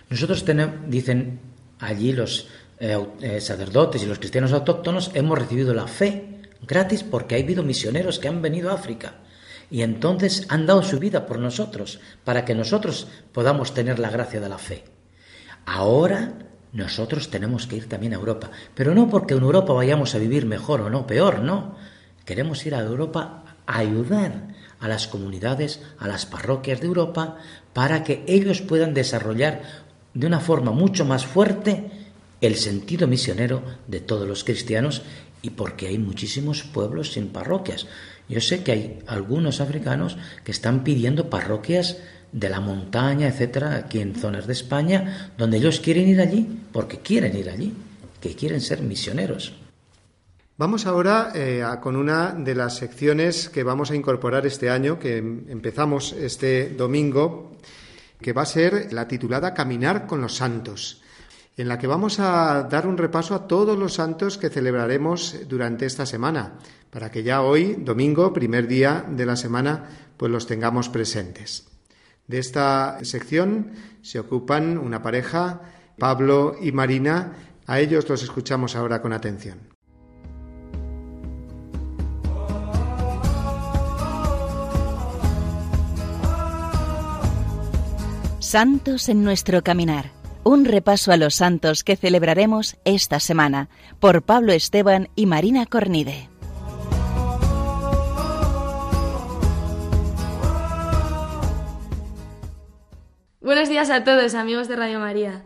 [0.10, 1.40] Nosotros tenemos, dicen
[1.80, 2.48] allí los
[2.80, 7.64] eh, eh, sacerdotes y los cristianos autóctonos, hemos recibido la fe gratis porque ha habido
[7.64, 9.16] misioneros que han venido a África
[9.70, 14.40] y entonces han dado su vida por nosotros para que nosotros podamos tener la gracia
[14.40, 14.84] de la fe.
[15.66, 16.34] Ahora
[16.74, 20.46] nosotros tenemos que ir también a Europa, pero no porque en Europa vayamos a vivir
[20.46, 21.76] mejor o no, peor, no.
[22.26, 27.38] Queremos ir a Europa a ayudar a las comunidades, a las parroquias de Europa,
[27.74, 29.62] para que ellos puedan desarrollar
[30.14, 31.92] de una forma mucho más fuerte
[32.42, 35.02] el sentido misionero de todos los cristianos
[35.42, 37.88] y porque hay muchísimos pueblos sin parroquias.
[38.30, 41.98] Yo sé que hay algunos africanos que están pidiendo parroquias
[42.32, 46.98] de la montaña, etcétera, aquí en zonas de España, donde ellos quieren ir allí, porque
[47.00, 47.74] quieren ir allí,
[48.20, 49.54] que quieren ser misioneros.
[50.58, 55.18] Vamos ahora eh, con una de las secciones que vamos a incorporar este año, que
[55.18, 57.58] empezamos este domingo,
[58.22, 61.04] que va a ser la titulada Caminar con los Santos
[61.56, 65.86] en la que vamos a dar un repaso a todos los santos que celebraremos durante
[65.86, 66.54] esta semana,
[66.90, 69.88] para que ya hoy, domingo, primer día de la semana,
[70.18, 71.68] pues los tengamos presentes.
[72.28, 75.62] De esta sección se ocupan una pareja,
[76.00, 77.34] Pablo y Marina.
[77.68, 79.73] A ellos los escuchamos ahora con atención.
[88.54, 90.12] Santos en nuestro caminar
[90.44, 93.68] un repaso a los santos que celebraremos esta semana
[94.00, 96.30] por Pablo Esteban y Marina Cornide.
[103.42, 105.42] Buenos días a todos, amigos de Radio María.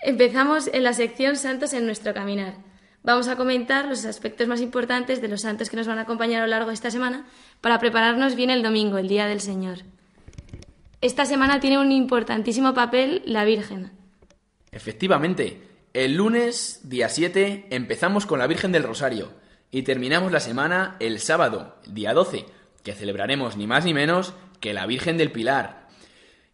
[0.00, 2.54] Empezamos en la sección Santos en nuestro caminar.
[3.02, 6.42] Vamos a comentar los aspectos más importantes de los santos que nos van a acompañar
[6.42, 7.26] a lo largo de esta semana
[7.60, 9.78] para prepararnos bien el domingo, el Día del Señor.
[11.04, 13.92] Esta semana tiene un importantísimo papel la Virgen,
[14.72, 15.60] Efectivamente,
[15.92, 19.30] el lunes, día 7, empezamos con la Virgen del Rosario
[19.70, 22.46] y terminamos la semana el sábado, día 12,
[22.82, 25.88] que celebraremos ni más ni menos que la Virgen del Pilar.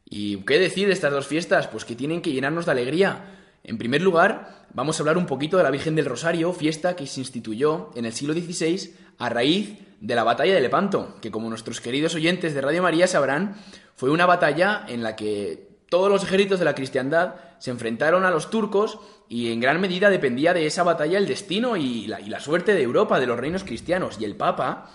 [0.05, 1.69] ¿Y qué decir de estas dos fiestas?
[1.69, 3.39] Pues que tienen que llenarnos de alegría.
[3.63, 7.07] En primer lugar, vamos a hablar un poquito de la Virgen del Rosario, fiesta que
[7.07, 11.49] se instituyó en el siglo XVI a raíz de la batalla de Lepanto, que como
[11.49, 13.57] nuestros queridos oyentes de Radio María sabrán,
[13.95, 18.31] fue una batalla en la que todos los ejércitos de la cristiandad se enfrentaron a
[18.31, 18.99] los turcos
[19.29, 23.21] y en gran medida dependía de esa batalla el destino y la, suerte de Europa,
[23.21, 24.17] de los reinos cristianos.
[24.19, 24.91] Y el Papa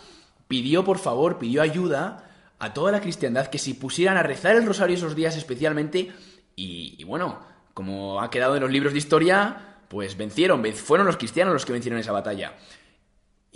[0.47, 4.65] pidió, por favor, pidió ayuda a toda la cristiandad que se pusieran a rezar el
[4.65, 6.11] rosario esos días especialmente
[6.55, 11.53] y, bueno, como ha quedado en los libros de historia, pues vencieron, fueron los cristianos
[11.53, 12.53] los que vencieron esa batalla.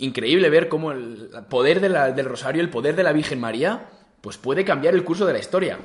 [0.00, 3.90] Increíble ver cómo el poder del rosario, el poder de la Virgen María,
[4.22, 5.78] pues puede cambiar el curso de la historia.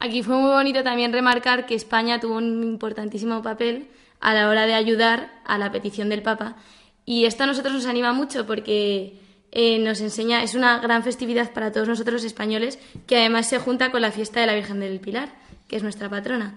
[0.00, 3.88] Aquí fue muy bonito también remarcar que España tuvo un importantísimo papel
[4.20, 6.56] a la hora de ayudar a la petición del Papa.
[7.04, 11.52] Y esto a nosotros nos anima mucho porque eh, nos enseña, es una gran festividad
[11.52, 14.98] para todos nosotros españoles, que además se junta con la fiesta de la Virgen del
[14.98, 15.28] Pilar,
[15.68, 16.56] que es nuestra patrona.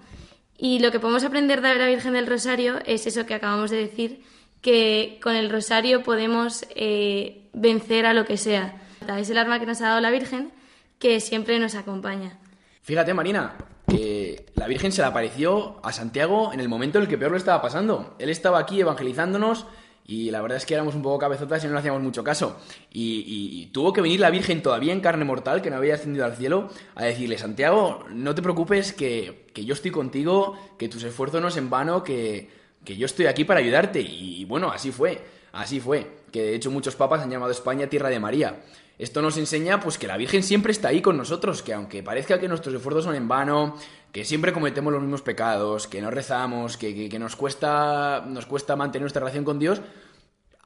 [0.56, 3.76] Y lo que podemos aprender de la Virgen del Rosario es eso que acabamos de
[3.76, 4.22] decir,
[4.66, 8.82] que con el Rosario podemos eh, vencer a lo que sea.
[9.16, 10.50] Es el arma que nos ha dado la Virgen
[10.98, 12.40] que siempre nos acompaña.
[12.82, 13.54] Fíjate, Marina,
[13.86, 17.30] que la Virgen se le apareció a Santiago en el momento en el que peor
[17.30, 18.16] lo estaba pasando.
[18.18, 19.66] Él estaba aquí evangelizándonos
[20.04, 22.58] y la verdad es que éramos un poco cabezotas y no le hacíamos mucho caso.
[22.92, 26.34] Y, tuvo que venir la Virgen todavía en carne mortal, que no había ascendido al
[26.34, 31.46] cielo, a decirle, Santiago, no te preocupes, que, yo estoy contigo, que tus esfuerzos no
[31.46, 34.00] es en vano, que, que yo estoy aquí para ayudarte.
[34.00, 35.20] Y bueno, así fue.
[35.52, 38.60] Así fue, que de hecho muchos papas han llamado a España tierra de María.
[38.98, 42.38] Esto nos enseña pues que la Virgen siempre está ahí con nosotros, que aunque parezca
[42.38, 43.76] que nuestros esfuerzos son en vano,
[44.12, 48.76] que siempre cometemos los mismos pecados, que no rezamos, que, que, nos, cuesta, nos cuesta
[48.76, 49.80] mantener nuestra relación con Dios,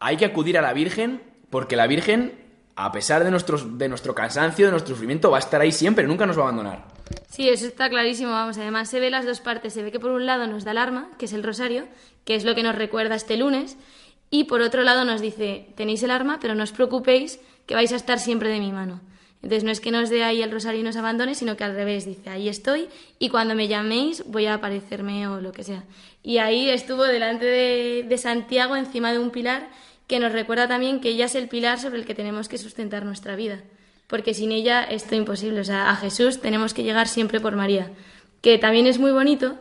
[0.00, 2.34] hay que acudir a la Virgen porque la Virgen,
[2.74, 6.06] a pesar de, nuestros, de nuestro cansancio, de nuestro sufrimiento, va a estar ahí siempre,
[6.06, 6.99] nunca nos va a abandonar.
[7.28, 8.58] Sí, eso está clarísimo, vamos.
[8.58, 9.72] Además, se ve las dos partes.
[9.72, 11.88] Se ve que por un lado nos da el arma, que es el rosario,
[12.24, 13.76] que es lo que nos recuerda este lunes,
[14.30, 17.92] y por otro lado nos dice, tenéis el arma, pero no os preocupéis, que vais
[17.92, 19.00] a estar siempre de mi mano.
[19.42, 21.74] Entonces no es que nos dé ahí el rosario y nos abandone, sino que al
[21.74, 22.88] revés, dice, ahí estoy
[23.18, 25.84] y cuando me llaméis voy a aparecerme o lo que sea.
[26.22, 29.70] Y ahí estuvo delante de, Santiago, encima de un pilar,
[30.06, 33.04] que nos recuerda también que ella es el pilar sobre el que tenemos que sustentar
[33.04, 33.62] nuestra vida,
[34.10, 35.60] porque sin ella esto es imposible.
[35.60, 37.92] O sea, a Jesús tenemos que llegar siempre por María,
[38.42, 39.56] que también es muy bonito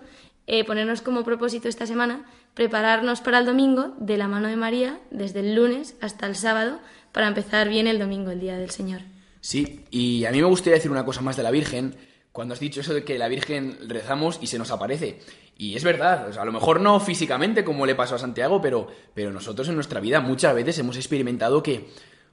[0.47, 2.25] eh, ponernos como propósito esta semana
[2.55, 6.79] prepararnos para el domingo de la mano de María desde el lunes hasta el sábado
[7.11, 9.01] para empezar bien el domingo, el día del Señor.
[9.39, 11.95] Sí, y a mí me gustaría decir una cosa más de la Virgen,
[12.31, 15.19] cuando has dicho eso de que la Virgen rezamos y se nos aparece.
[15.57, 19.31] Y es verdad, a lo mejor no físicamente como le pasó a Santiago, pero, pero
[19.31, 21.87] nosotros en nuestra vida muchas veces hemos experimentado que...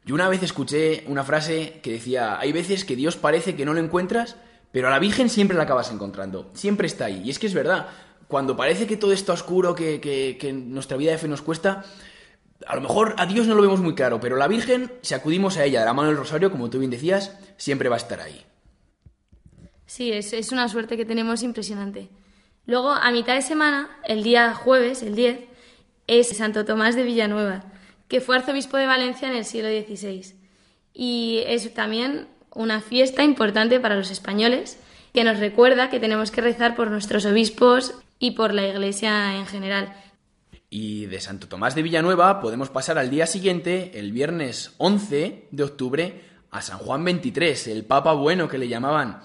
[0.07, 3.75] Yo una vez escuché una frase que decía, hay veces que Dios parece que no
[3.75, 4.37] lo encuentras,
[4.71, 7.23] pero a la Virgen siempre la acabas encontrando, siempre está ahí.
[7.25, 7.89] Y es que es verdad,
[8.29, 11.85] cuando parece que todo está oscuro, que, que nuestra vida de fe nos cuesta,
[12.65, 15.57] a lo mejor a Dios no lo vemos muy claro, pero la Virgen, si acudimos
[15.57, 18.21] a ella de la mano del rosario, como tú bien decías, siempre va a estar
[18.21, 18.45] ahí.
[19.87, 22.11] Sí, es, es una suerte que tenemos impresionante.
[22.65, 25.41] Luego, a mitad de semana, el día jueves, el 10,
[26.07, 27.65] es Santo Tomás de Villanueva,
[28.09, 30.35] que fue arzobispo de Valencia en el siglo XVI.
[30.95, 34.79] Y es también una fiesta importante para los españoles,
[35.13, 39.47] que nos recuerda que tenemos que rezar por nuestros obispos y por la Iglesia en
[39.47, 39.95] general.
[40.69, 45.63] Y de Santo Tomás de Villanueva podemos pasar al día siguiente, el viernes 11 de
[45.63, 49.21] octubre, a San Juan 23, el Papa Bueno que le llamaban.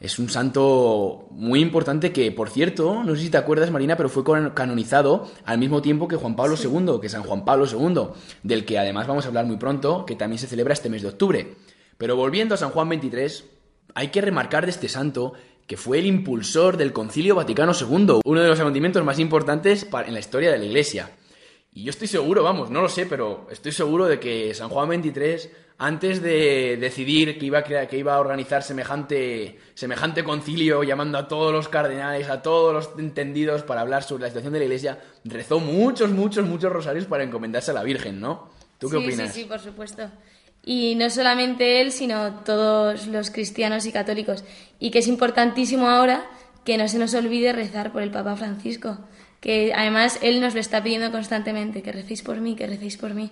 [0.00, 4.08] Es un santo muy importante que, por cierto, no sé si te acuerdas, Marina, pero
[4.08, 4.24] fue
[4.54, 8.08] canonizado al mismo tiempo que Juan Pablo II, que San Juan Pablo II,
[8.42, 11.08] del que además vamos a hablar muy pronto, que también se celebra este mes de
[11.08, 11.54] octubre.
[11.98, 13.44] Pero volviendo a San Juan 23,
[13.94, 15.34] hay que remarcar de este santo
[15.66, 20.14] que fue el impulsor del Concilio Vaticano II, uno de los acontecimientos más importantes en
[20.14, 21.10] la historia de la Iglesia.
[21.72, 24.90] Y yo estoy seguro, vamos, no lo sé, pero estoy seguro de que San Juan
[25.02, 31.16] XXIII, antes de decidir que iba a, que iba a organizar semejante, semejante concilio, llamando
[31.16, 34.64] a todos los cardenales, a todos los entendidos para hablar sobre la situación de la
[34.64, 38.50] Iglesia, rezó muchos, muchos, muchos rosarios para encomendarse a la Virgen, ¿no?
[38.78, 39.32] ¿Tú qué opinas?
[39.32, 40.10] Sí, sí, por supuesto.
[40.64, 44.44] Y no solamente él, sino todos los cristianos y católicos.
[44.78, 46.28] Y que es importantísimo ahora
[46.64, 48.98] que no se nos olvide rezar por el Papa Francisco,
[49.40, 53.14] que además él nos lo está pidiendo constantemente, que recéis por mí, que recéis por
[53.14, 53.30] mí.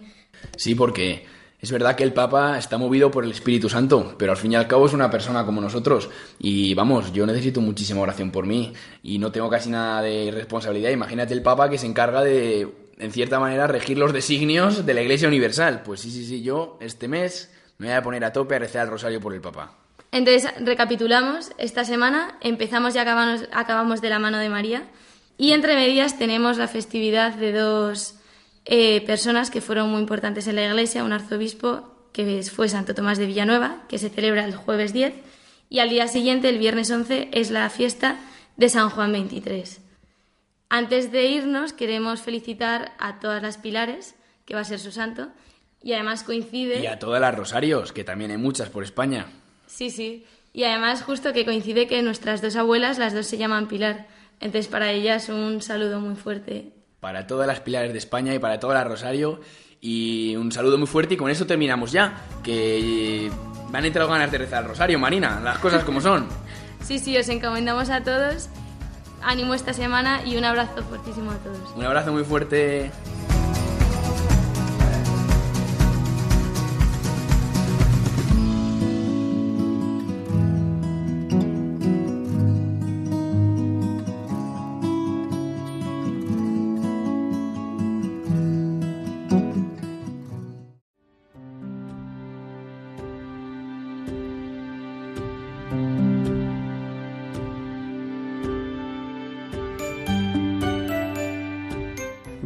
[0.57, 1.27] Sí, porque
[1.61, 4.57] es verdad que el Papa está movido por el Espíritu Santo, pero al fin y
[4.57, 6.09] al cabo es una persona como nosotros.
[6.39, 10.91] Y vamos, yo necesito muchísima oración por mí y no tengo casi nada de responsabilidad.
[10.91, 15.03] Imagínate el Papa que se encarga de en cierta manera, regir los designios de la
[15.03, 15.83] Iglesia Universal.
[15.85, 18.85] Pues sí, sí, sí, yo este mes me voy a poner a tope a rezar
[18.85, 19.73] el rosario por el Papa.
[20.11, 24.85] Entonces, recapitulamos, esta semana empezamos y acabamos, acabamos de la mano de María
[25.39, 28.17] y entre medias tenemos la festividad de dos
[28.65, 33.17] eh, personas que fueron muy importantes en la Iglesia, un arzobispo que fue Santo Tomás
[33.17, 35.15] de Villanueva, que se celebra el jueves 10,
[35.71, 38.19] y al día siguiente, el viernes 11, es la fiesta
[38.57, 39.81] de San Juan 23.
[40.69, 45.29] Antes de irnos, queremos felicitar a todas las pilares, que va a ser su santo,
[45.83, 46.81] y además coincide...
[46.81, 49.27] Y a todas las rosarios, que también hay muchas por España.
[49.67, 50.27] Sí, sí.
[50.53, 54.09] Y además justo que coincide que nuestras dos abuelas, las dos se llaman Pilar.
[54.41, 56.73] Entonces para ellas un saludo muy fuerte.
[57.01, 59.41] Para todas las Pilares de España y para todas las Rosario.
[59.81, 62.25] Y un saludo muy fuerte y con eso terminamos ya.
[62.43, 63.31] Que
[63.71, 65.41] me han entrado ganas de rezar el Rosario, Marina.
[65.43, 66.27] Las cosas como son.
[66.83, 68.49] sí, sí, os encomendamos a todos
[69.23, 71.75] ánimo esta semana y un abrazo fuertísimo a todos.
[71.77, 72.91] Un abrazo muy fuerte.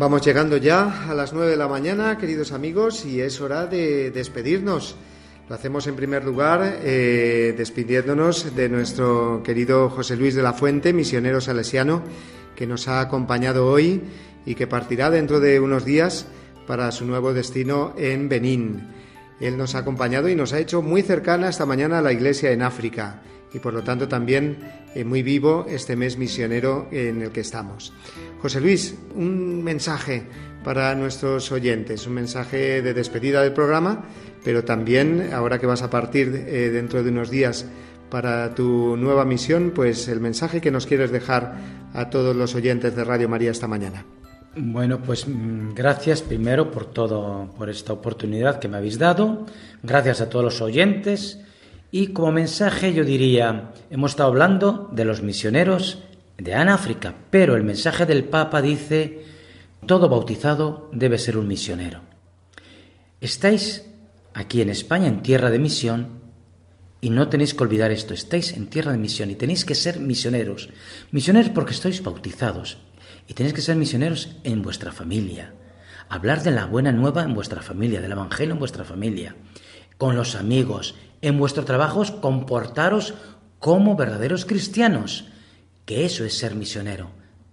[0.02, 4.10] Vamos llegando ya a las 9 de la mañana, queridos amigos, y es hora de
[4.10, 4.96] despedirnos.
[5.48, 10.92] Lo hacemos en primer lugar eh, despidiéndonos de nuestro querido José Luis de la Fuente,
[10.92, 12.02] misionero salesiano,
[12.56, 14.02] que nos ha acompañado hoy
[14.44, 16.26] y que partirá dentro de unos días
[16.66, 18.88] para su nuevo destino en Benín.
[19.38, 22.50] Él nos ha acompañado y nos ha hecho muy cercana esta mañana a la iglesia
[22.50, 23.22] en África
[23.54, 24.58] y por lo tanto también
[24.94, 27.92] eh, muy vivo este mes misionero en el que estamos.
[28.42, 30.24] José Luis, un mensaje
[30.64, 34.04] para nuestros oyentes, un mensaje de despedida del programa,
[34.42, 37.66] pero también ahora que vas a partir eh, dentro de unos días
[38.10, 41.54] para tu nueva misión, pues el mensaje que nos quieres dejar
[41.94, 44.04] a todos los oyentes de Radio María esta mañana.
[44.56, 49.46] Bueno, pues mm, gracias primero por todo, por esta oportunidad que me habéis dado.
[49.84, 51.38] Gracias a todos los oyentes.
[51.92, 56.02] Y como mensaje yo diría, hemos estado hablando de los misioneros
[56.42, 59.24] de África, pero el mensaje del Papa dice,
[59.86, 62.00] todo bautizado debe ser un misionero.
[63.20, 63.86] Estáis
[64.34, 66.20] aquí en España en tierra de misión
[67.00, 70.00] y no tenéis que olvidar esto, estáis en tierra de misión y tenéis que ser
[70.00, 70.68] misioneros.
[71.10, 72.78] Misioneros porque estáis bautizados
[73.28, 75.54] y tenéis que ser misioneros en vuestra familia.
[76.08, 79.36] Hablar de la buena nueva en vuestra familia, del Evangelio en vuestra familia,
[79.96, 83.14] con los amigos, en vuestro trabajo comportaros
[83.58, 85.31] como verdaderos cristianos,
[85.92, 87.10] que eso es ser misionero,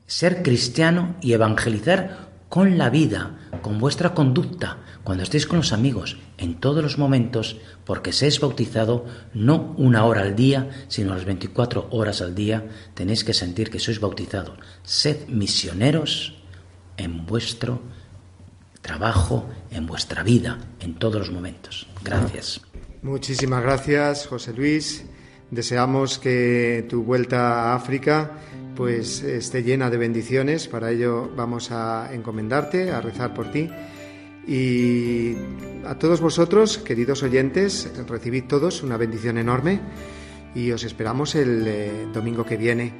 [0.07, 6.17] ser cristiano y evangelizar con la vida, con vuestra conducta, cuando estéis con los amigos,
[6.37, 11.89] en todos los momentos, porque seáis bautizado no una hora al día, sino las 24
[11.91, 14.55] horas al día, tenéis que sentir que sois bautizados.
[14.83, 16.39] Sed misioneros
[16.95, 17.81] en vuestro
[18.81, 21.87] trabajo, en vuestra vida, en todos los momentos.
[22.05, 22.61] Gracias.
[23.01, 25.03] Muchísimas gracias, José Luis.
[25.51, 28.31] Deseamos que tu vuelta a África
[28.75, 30.69] pues esté llena de bendiciones.
[30.69, 33.69] Para ello vamos a encomendarte, a rezar por ti.
[34.47, 35.35] Y
[35.85, 39.81] a todos vosotros, queridos oyentes, recibid todos una bendición enorme
[40.55, 42.93] y os esperamos el eh, domingo que viene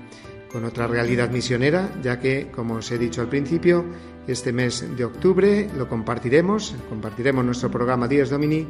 [0.52, 3.86] con otra realidad misionera, ya que, como os he dicho al principio,
[4.28, 8.68] este mes de octubre lo compartiremos, compartiremos nuestro programa Días Domini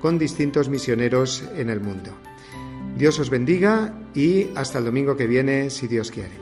[0.00, 2.12] con distintos misioneros en el mundo.
[3.02, 6.41] Dios os bendiga y hasta el domingo que viene, si Dios quiere.